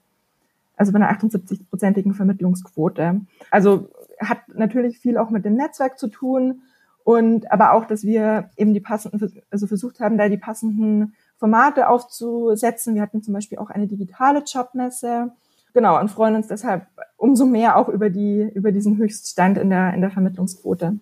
Also 0.78 0.92
bei 0.92 0.96
einer 0.96 1.12
78-prozentigen 1.12 2.14
Vermittlungsquote. 2.14 3.20
Also 3.50 3.90
hat 4.18 4.38
natürlich 4.54 4.98
viel 4.98 5.18
auch 5.18 5.28
mit 5.28 5.44
dem 5.44 5.56
Netzwerk 5.56 5.98
zu 5.98 6.08
tun 6.08 6.62
und 7.04 7.52
aber 7.52 7.74
auch, 7.74 7.84
dass 7.84 8.04
wir 8.04 8.48
eben 8.56 8.72
die 8.72 8.80
passenden, 8.80 9.42
also 9.50 9.66
versucht 9.66 10.00
haben, 10.00 10.16
da 10.16 10.30
die 10.30 10.38
passenden 10.38 11.14
Formate 11.36 11.90
aufzusetzen. 11.90 12.94
Wir 12.94 13.02
hatten 13.02 13.22
zum 13.22 13.34
Beispiel 13.34 13.58
auch 13.58 13.68
eine 13.68 13.88
digitale 13.88 14.42
Jobmesse 14.46 15.32
genau, 15.78 16.00
und 16.00 16.10
freuen 16.10 16.34
uns 16.34 16.48
deshalb 16.48 16.86
umso 17.16 17.46
mehr 17.46 17.76
auch 17.76 17.88
über 17.88 18.10
die, 18.10 18.50
über 18.52 18.72
diesen 18.72 18.96
Höchststand 18.96 19.58
in 19.58 19.70
der, 19.70 19.94
in 19.94 20.00
der 20.00 20.10
Vermittlungsquote. 20.10 20.98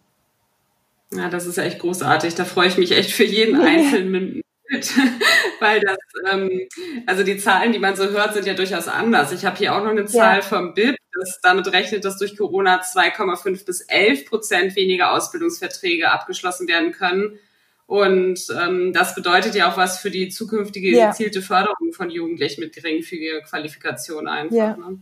Ja, 1.12 1.30
das 1.30 1.46
ist 1.46 1.56
ja 1.56 1.62
echt 1.62 1.78
großartig. 1.78 2.34
Da 2.34 2.44
freue 2.44 2.68
ich 2.68 2.76
mich 2.76 2.92
echt 2.92 3.10
für 3.12 3.24
jeden 3.24 3.58
Einzelnen 3.58 4.42
mit, 4.68 4.92
weil 5.60 5.80
das, 5.80 5.96
ähm, 6.30 6.68
also 7.06 7.22
die 7.22 7.38
Zahlen, 7.38 7.72
die 7.72 7.78
man 7.78 7.96
so 7.96 8.04
hört, 8.10 8.34
sind 8.34 8.46
ja 8.46 8.52
durchaus 8.52 8.86
anders. 8.86 9.32
Ich 9.32 9.46
habe 9.46 9.56
hier 9.56 9.74
auch 9.74 9.82
noch 9.82 9.92
eine 9.92 10.04
Zahl 10.04 10.36
ja. 10.36 10.42
vom 10.42 10.74
BIP, 10.74 10.96
das 11.18 11.40
damit 11.42 11.72
rechnet, 11.72 12.04
dass 12.04 12.18
durch 12.18 12.36
Corona 12.36 12.82
2,5 12.82 13.64
bis 13.64 13.80
11 13.80 14.26
Prozent 14.26 14.76
weniger 14.76 15.12
Ausbildungsverträge 15.12 16.10
abgeschlossen 16.10 16.68
werden 16.68 16.92
können. 16.92 17.38
Und 17.86 18.48
ähm, 18.60 18.92
das 18.92 19.14
bedeutet 19.14 19.54
ja 19.54 19.70
auch 19.70 19.76
was 19.76 19.98
für 19.98 20.10
die 20.10 20.28
zukünftige 20.28 20.90
ja. 20.90 21.08
gezielte 21.08 21.40
Förderung 21.40 21.92
von 21.92 22.10
Jugendlichen 22.10 22.60
mit 22.60 22.74
geringfügiger 22.74 23.42
Qualifikation 23.42 24.26
einfach. 24.26 24.56
Ja. 24.56 24.76
Ne? 24.76 24.98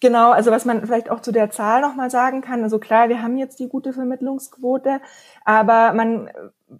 Genau, 0.00 0.32
also 0.32 0.50
was 0.50 0.64
man 0.64 0.84
vielleicht 0.84 1.10
auch 1.10 1.20
zu 1.20 1.32
der 1.32 1.50
Zahl 1.50 1.80
nochmal 1.80 2.10
sagen 2.10 2.42
kann, 2.42 2.62
also 2.62 2.78
klar, 2.78 3.08
wir 3.08 3.22
haben 3.22 3.38
jetzt 3.38 3.58
die 3.58 3.68
gute 3.68 3.92
Vermittlungsquote, 3.92 5.00
aber 5.44 5.92
man, 5.94 6.30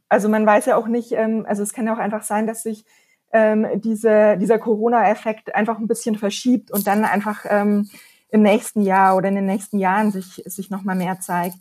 also 0.08 0.28
man 0.28 0.46
weiß 0.46 0.66
ja 0.66 0.76
auch 0.76 0.88
nicht, 0.88 1.12
ähm, 1.12 1.46
also 1.48 1.62
es 1.62 1.72
kann 1.72 1.86
ja 1.86 1.94
auch 1.94 1.98
einfach 1.98 2.22
sein, 2.22 2.46
dass 2.46 2.62
sich 2.62 2.84
ähm, 3.32 3.66
diese, 3.76 4.36
dieser 4.38 4.58
Corona-Effekt 4.58 5.54
einfach 5.54 5.78
ein 5.78 5.88
bisschen 5.88 6.16
verschiebt 6.16 6.70
und 6.70 6.86
dann 6.86 7.04
einfach 7.04 7.46
ähm, 7.48 7.88
im 8.28 8.42
nächsten 8.42 8.82
Jahr 8.82 9.16
oder 9.16 9.28
in 9.28 9.36
den 9.36 9.46
nächsten 9.46 9.78
Jahren 9.78 10.10
sich, 10.10 10.42
sich 10.46 10.70
nochmal 10.70 10.96
mehr 10.96 11.18
zeigt. 11.20 11.58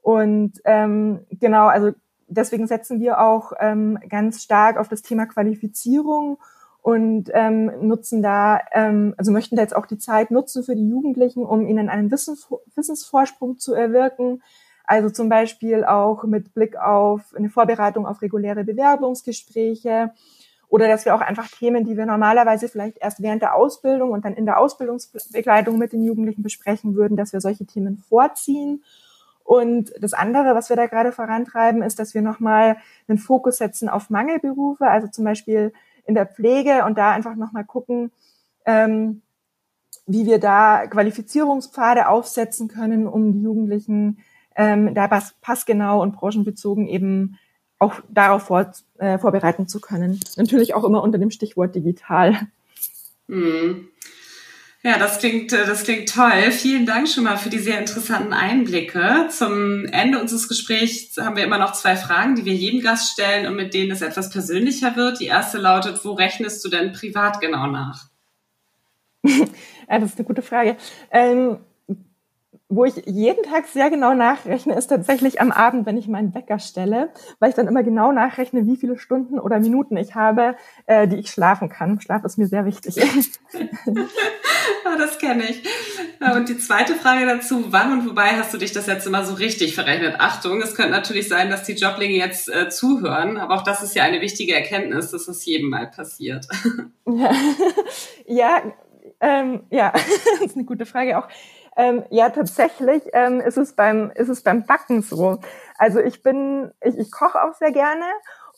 Und 0.00 0.54
ähm, 0.64 1.20
genau, 1.30 1.66
also 1.66 1.92
deswegen 2.32 2.66
setzen 2.66 3.00
wir 3.00 3.20
auch 3.20 3.52
ähm, 3.60 3.98
ganz 4.08 4.42
stark 4.42 4.76
auf 4.76 4.88
das 4.88 5.02
Thema 5.02 5.26
Qualifizierung 5.26 6.38
und 6.82 7.30
ähm, 7.32 7.70
nutzen 7.80 8.22
da, 8.22 8.60
ähm, 8.72 9.14
also 9.16 9.30
möchten 9.30 9.56
da 9.56 9.62
jetzt 9.62 9.76
auch 9.76 9.86
die 9.86 9.98
Zeit 9.98 10.30
nutzen 10.30 10.64
für 10.64 10.74
die 10.74 10.88
Jugendlichen, 10.88 11.44
um 11.44 11.66
ihnen 11.66 11.88
einen 11.88 12.10
Wissens 12.10 12.48
Wissensvorsprung 12.74 13.58
zu 13.58 13.74
erwirken. 13.74 14.42
Also 14.84 15.08
zum 15.08 15.28
Beispiel 15.28 15.84
auch 15.84 16.24
mit 16.24 16.54
Blick 16.54 16.76
auf 16.76 17.22
eine 17.36 17.50
Vorbereitung 17.50 18.04
auf 18.04 18.20
reguläre 18.20 18.64
Bewerbungsgespräche 18.64 20.10
oder 20.68 20.88
dass 20.88 21.04
wir 21.04 21.14
auch 21.14 21.20
einfach 21.20 21.48
Themen, 21.48 21.84
die 21.84 21.96
wir 21.96 22.06
normalerweise 22.06 22.66
vielleicht 22.66 22.96
erst 22.98 23.22
während 23.22 23.42
der 23.42 23.54
Ausbildung 23.54 24.10
und 24.10 24.24
dann 24.24 24.34
in 24.34 24.46
der 24.46 24.58
Ausbildungsbegleitung 24.58 25.78
mit 25.78 25.92
den 25.92 26.02
Jugendlichen 26.02 26.42
besprechen 26.42 26.94
würden, 26.94 27.16
dass 27.16 27.32
wir 27.32 27.40
solche 27.40 27.66
Themen 27.66 27.98
vorziehen. 28.08 28.82
Und 29.44 29.92
das 30.00 30.12
andere, 30.12 30.54
was 30.54 30.68
wir 30.68 30.76
da 30.76 30.86
gerade 30.86 31.12
vorantreiben, 31.12 31.82
ist, 31.82 31.98
dass 31.98 32.14
wir 32.14 32.22
nochmal 32.22 32.76
einen 33.08 33.18
Fokus 33.18 33.58
setzen 33.58 33.88
auf 33.88 34.10
Mangelberufe, 34.10 34.86
also 34.86 35.08
zum 35.08 35.24
Beispiel 35.24 35.72
in 36.04 36.14
der 36.14 36.26
Pflege 36.26 36.84
und 36.84 36.98
da 36.98 37.12
einfach 37.12 37.36
nochmal 37.36 37.64
gucken, 37.64 38.12
ähm, 38.66 39.22
wie 40.06 40.26
wir 40.26 40.38
da 40.38 40.86
Qualifizierungspfade 40.86 42.08
aufsetzen 42.08 42.68
können, 42.68 43.06
um 43.06 43.32
die 43.32 43.42
Jugendlichen 43.42 44.18
ähm, 44.56 44.94
da 44.94 45.08
pass 45.08 45.34
passgenau 45.40 46.02
und 46.02 46.12
branchenbezogen 46.12 46.86
eben 46.86 47.38
auch 47.78 47.94
darauf 48.08 48.44
vor, 48.44 48.72
äh, 48.98 49.18
vorbereiten 49.18 49.66
zu 49.66 49.80
können. 49.80 50.20
Natürlich 50.36 50.74
auch 50.74 50.84
immer 50.84 51.02
unter 51.02 51.18
dem 51.18 51.30
Stichwort 51.30 51.74
digital. 51.74 52.36
Mhm. 53.26 53.88
Ja, 54.84 54.98
das 54.98 55.20
klingt, 55.20 55.52
äh, 55.52 55.64
das 55.64 55.84
klingt 55.84 56.08
toll. 56.08 56.50
Vielen 56.50 56.86
Dank 56.86 57.08
schon 57.08 57.22
mal 57.24 57.36
für 57.36 57.50
die 57.50 57.60
sehr 57.60 57.78
interessanten 57.78 58.32
Einblicke. 58.32 59.28
Zum 59.30 59.84
Ende 59.86 60.20
unseres 60.20 60.48
Gesprächs 60.48 61.16
haben 61.18 61.36
wir 61.36 61.44
immer 61.44 61.58
noch 61.58 61.72
zwei 61.72 61.94
Fragen, 61.94 62.34
die 62.34 62.44
wir 62.44 62.54
jedem 62.54 62.80
Gast 62.80 63.12
stellen 63.12 63.46
und 63.46 63.54
mit 63.54 63.74
denen 63.74 63.92
es 63.92 64.02
etwas 64.02 64.30
persönlicher 64.30 64.96
wird. 64.96 65.20
Die 65.20 65.26
erste 65.26 65.58
lautet, 65.58 66.04
wo 66.04 66.14
rechnest 66.14 66.64
du 66.64 66.68
denn 66.68 66.92
privat 66.92 67.40
genau 67.40 67.68
nach? 67.68 68.08
ja, 69.24 69.98
das 70.00 70.10
ist 70.10 70.18
eine 70.18 70.26
gute 70.26 70.42
Frage. 70.42 70.76
Ähm, 71.12 71.58
wo 72.74 72.86
ich 72.86 73.02
jeden 73.06 73.44
Tag 73.44 73.66
sehr 73.66 73.90
genau 73.90 74.14
nachrechne, 74.14 74.74
ist 74.74 74.86
tatsächlich 74.86 75.40
am 75.40 75.52
Abend, 75.52 75.84
wenn 75.84 75.98
ich 75.98 76.08
meinen 76.08 76.34
Wecker 76.34 76.58
stelle, 76.58 77.10
weil 77.38 77.50
ich 77.50 77.54
dann 77.54 77.68
immer 77.68 77.82
genau 77.82 78.12
nachrechne, 78.12 78.66
wie 78.66 78.76
viele 78.76 78.98
Stunden 78.98 79.38
oder 79.38 79.58
Minuten 79.58 79.96
ich 79.98 80.14
habe, 80.14 80.56
äh, 80.86 81.06
die 81.06 81.16
ich 81.16 81.30
schlafen 81.30 81.68
kann. 81.68 82.00
Schlaf 82.00 82.24
ist 82.24 82.38
mir 82.38 82.46
sehr 82.46 82.64
wichtig. 82.64 82.96
ja, 82.96 83.04
das 84.98 85.18
kenne 85.18 85.44
ich. 85.44 85.62
Und 86.34 86.48
die 86.48 86.56
zweite 86.56 86.94
Frage 86.94 87.26
dazu, 87.26 87.66
wann 87.68 87.92
und 87.92 88.08
wobei 88.08 88.30
hast 88.30 88.54
du 88.54 88.58
dich 88.58 88.72
das 88.72 88.86
jetzt 88.86 89.06
immer 89.06 89.24
so 89.24 89.34
richtig 89.34 89.74
verrechnet? 89.74 90.16
Achtung, 90.18 90.62
es 90.62 90.74
könnte 90.74 90.92
natürlich 90.92 91.28
sein, 91.28 91.50
dass 91.50 91.64
die 91.64 91.74
Joblinge 91.74 92.16
jetzt 92.16 92.48
äh, 92.48 92.70
zuhören, 92.70 93.36
aber 93.36 93.56
auch 93.56 93.64
das 93.64 93.82
ist 93.82 93.94
ja 93.94 94.04
eine 94.04 94.20
wichtige 94.20 94.54
Erkenntnis, 94.54 95.10
dass 95.10 95.26
das 95.26 95.44
jedem 95.44 95.68
mal 95.68 95.90
passiert. 95.90 96.46
ja, 97.06 97.30
ja, 98.26 98.62
ähm, 99.20 99.62
ja. 99.70 99.92
das 99.92 100.48
ist 100.48 100.56
eine 100.56 100.64
gute 100.64 100.86
Frage 100.86 101.18
auch. 101.18 101.28
Ähm, 101.76 102.04
ja, 102.10 102.28
tatsächlich 102.30 103.02
ähm, 103.12 103.40
ist 103.40 103.56
es 103.56 103.72
beim 103.72 104.10
ist 104.14 104.28
es 104.28 104.42
beim 104.42 104.66
Backen 104.66 105.02
so. 105.02 105.38
Also 105.78 106.00
ich 106.00 106.22
bin 106.22 106.70
ich, 106.82 106.98
ich 106.98 107.10
koche 107.10 107.42
auch 107.42 107.54
sehr 107.54 107.72
gerne 107.72 108.04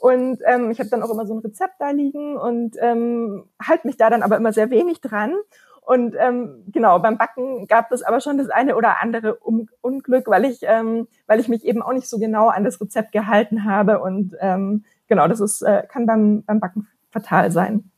und 0.00 0.40
ähm, 0.46 0.70
ich 0.70 0.81
habe 0.81 0.90
dann 0.90 1.03
auch 1.03 1.11
immer 1.11 1.27
so 1.27 1.35
ein 1.35 1.40
Rezept 1.40 1.74
da 1.79 1.90
liegen 1.90 2.37
und 2.37 2.77
ähm, 2.81 3.48
halte 3.62 3.87
mich 3.87 3.96
da 3.96 4.11
dann 4.11 4.22
aber 4.22 4.37
immer 4.37 4.53
sehr 4.53 4.70
wenig 4.70 5.00
dran. 5.00 5.35
Und 5.81 6.14
ähm, 6.18 6.64
genau, 6.68 6.98
beim 6.98 7.18
Backen 7.18 7.66
gab 7.66 7.92
es 7.92 8.03
aber 8.03 8.20
schon 8.20 8.38
das 8.38 8.48
eine 8.48 8.74
oder 8.74 9.03
andere 9.03 9.35
um 9.37 9.68
Unglück, 9.83 10.27
weil 10.29 10.46
ich, 10.46 10.61
ähm, 10.62 11.09
weil 11.27 11.40
ich 11.40 11.48
mich 11.48 11.62
eben 11.64 11.83
auch 11.83 11.92
nicht 11.92 12.09
so 12.09 12.18
genau 12.18 12.48
an 12.48 12.64
das 12.64 12.81
Rezept 12.81 13.12
gehalten 13.12 13.64
habe. 13.64 14.00
Und 14.00 14.35
ähm, 14.40 14.85
genau, 15.09 15.29
das 15.29 15.40
ist, 15.40 15.61
äh, 15.61 15.83
kann 15.87 16.07
beim, 16.07 16.42
beim 16.42 16.59
Backen 16.59 16.88
fatal 17.11 17.53
sein. 17.53 17.90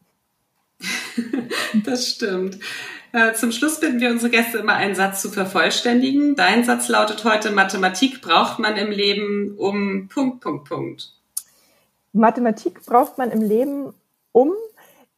das 1.85 2.09
stimmt. 2.09 2.59
Äh, 3.17 3.33
zum 3.33 3.51
Schluss 3.51 3.81
bitten 3.81 3.99
wir 3.99 4.11
unsere 4.11 4.31
Gäste 4.31 4.59
immer 4.59 4.75
einen 4.75 4.95
Satz 4.95 5.23
zu 5.23 5.31
vervollständigen. 5.31 6.37
Dein 6.37 6.65
Satz 6.65 6.89
lautet 6.89 7.25
heute, 7.25 7.51
Mathematik 7.51 8.21
braucht 8.21 8.59
man 8.59 8.77
im 8.77 8.91
Leben 8.91 9.55
um 9.57 10.09
Punkt, 10.13 10.43
Punkt, 10.43 10.69
Punkt. 10.69 11.15
Mathematik 12.13 12.85
braucht 12.85 13.17
man 13.17 13.31
im 13.31 13.41
Leben, 13.41 13.95
um 14.33 14.53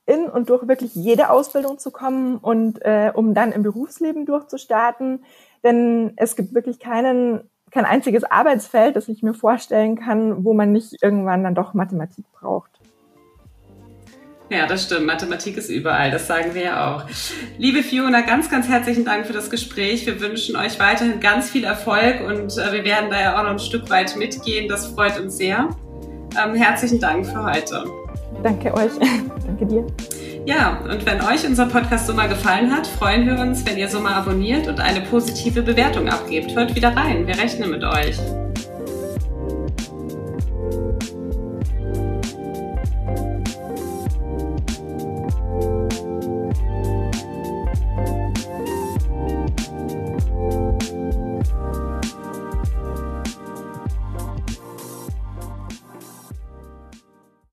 in 0.07 0.27
und 0.27 0.49
durch 0.49 0.69
wirklich 0.69 0.95
jede 0.95 1.31
Ausbildung 1.31 1.81
zu 1.81 1.91
kommen 1.91 2.37
und 2.37 2.81
äh, 2.83 3.11
um 3.13 3.35
dann 3.35 3.51
im 3.51 3.65
Berufsleben 3.65 4.27
durchzustarten. 4.27 5.25
Denn 5.65 6.13
es 6.15 6.37
gibt 6.37 6.55
wirklich 6.55 6.79
keinen, 6.79 7.51
kein 7.73 7.85
einziges 7.85 8.23
Arbeitsfeld, 8.23 8.95
das 8.95 9.09
ich 9.09 9.25
mir 9.25 9.35
vorstellen 9.35 9.97
kann, 9.97 10.45
wo 10.45 10.55
man 10.55 10.71
nicht 10.71 11.03
irgendwann 11.03 11.43
dann 11.43 11.57
doch 11.57 11.75
Mathematik 11.75 12.27
braucht. 12.31 12.78
Ja, 14.51 14.67
das 14.67 14.85
stimmt. 14.85 15.07
Mathematik 15.07 15.57
ist 15.59 15.69
überall. 15.69 16.11
Das 16.11 16.27
sagen 16.27 16.55
wir 16.55 16.63
ja 16.63 16.97
auch. 16.97 17.05
Liebe 17.59 17.83
Fiona, 17.83 18.23
ganz, 18.23 18.51
ganz 18.51 18.69
herzlichen 18.69 19.05
Dank 19.05 19.27
für 19.27 19.35
das 19.35 19.51
Gespräch. 19.51 20.07
Wir 20.07 20.21
wünschen 20.21 20.57
euch 20.57 20.79
weiterhin 20.79 21.21
ganz 21.21 21.51
viel 21.51 21.65
Erfolg 21.65 22.21
und 22.27 22.57
äh, 22.57 22.73
wir 22.73 22.85
werden 22.85 23.11
da 23.11 23.21
ja 23.21 23.39
auch 23.39 23.43
noch 23.43 23.51
ein 23.51 23.59
Stück 23.59 23.91
weit 23.91 24.17
mitgehen. 24.17 24.69
Das 24.69 24.87
freut 24.87 25.21
uns 25.21 25.37
sehr. 25.37 25.69
Ähm, 26.43 26.55
herzlichen 26.55 26.99
Dank 26.99 27.27
für 27.27 27.45
heute. 27.45 27.85
Danke 28.43 28.73
euch. 28.73 28.93
Danke 29.47 29.67
dir. 29.67 29.87
Ja, 30.47 30.79
und 30.91 31.05
wenn 31.05 31.21
euch 31.21 31.47
unser 31.47 31.67
Podcast 31.67 32.07
so 32.07 32.15
mal 32.15 32.29
gefallen 32.29 32.75
hat, 32.75 32.87
freuen 32.87 33.27
wir 33.27 33.39
uns, 33.39 33.67
wenn 33.67 33.77
ihr 33.77 33.89
so 33.89 34.01
mal 34.01 34.15
abonniert 34.15 34.67
und 34.67 34.81
eine 34.81 35.03
positive 35.03 35.61
Bewertung 35.61 36.09
abgebt. 36.09 36.55
Hört 36.57 36.75
wieder 36.75 36.97
rein. 36.97 37.27
Wir 37.27 37.37
rechnen 37.37 37.71
mit 37.71 37.85
euch. 37.85 38.19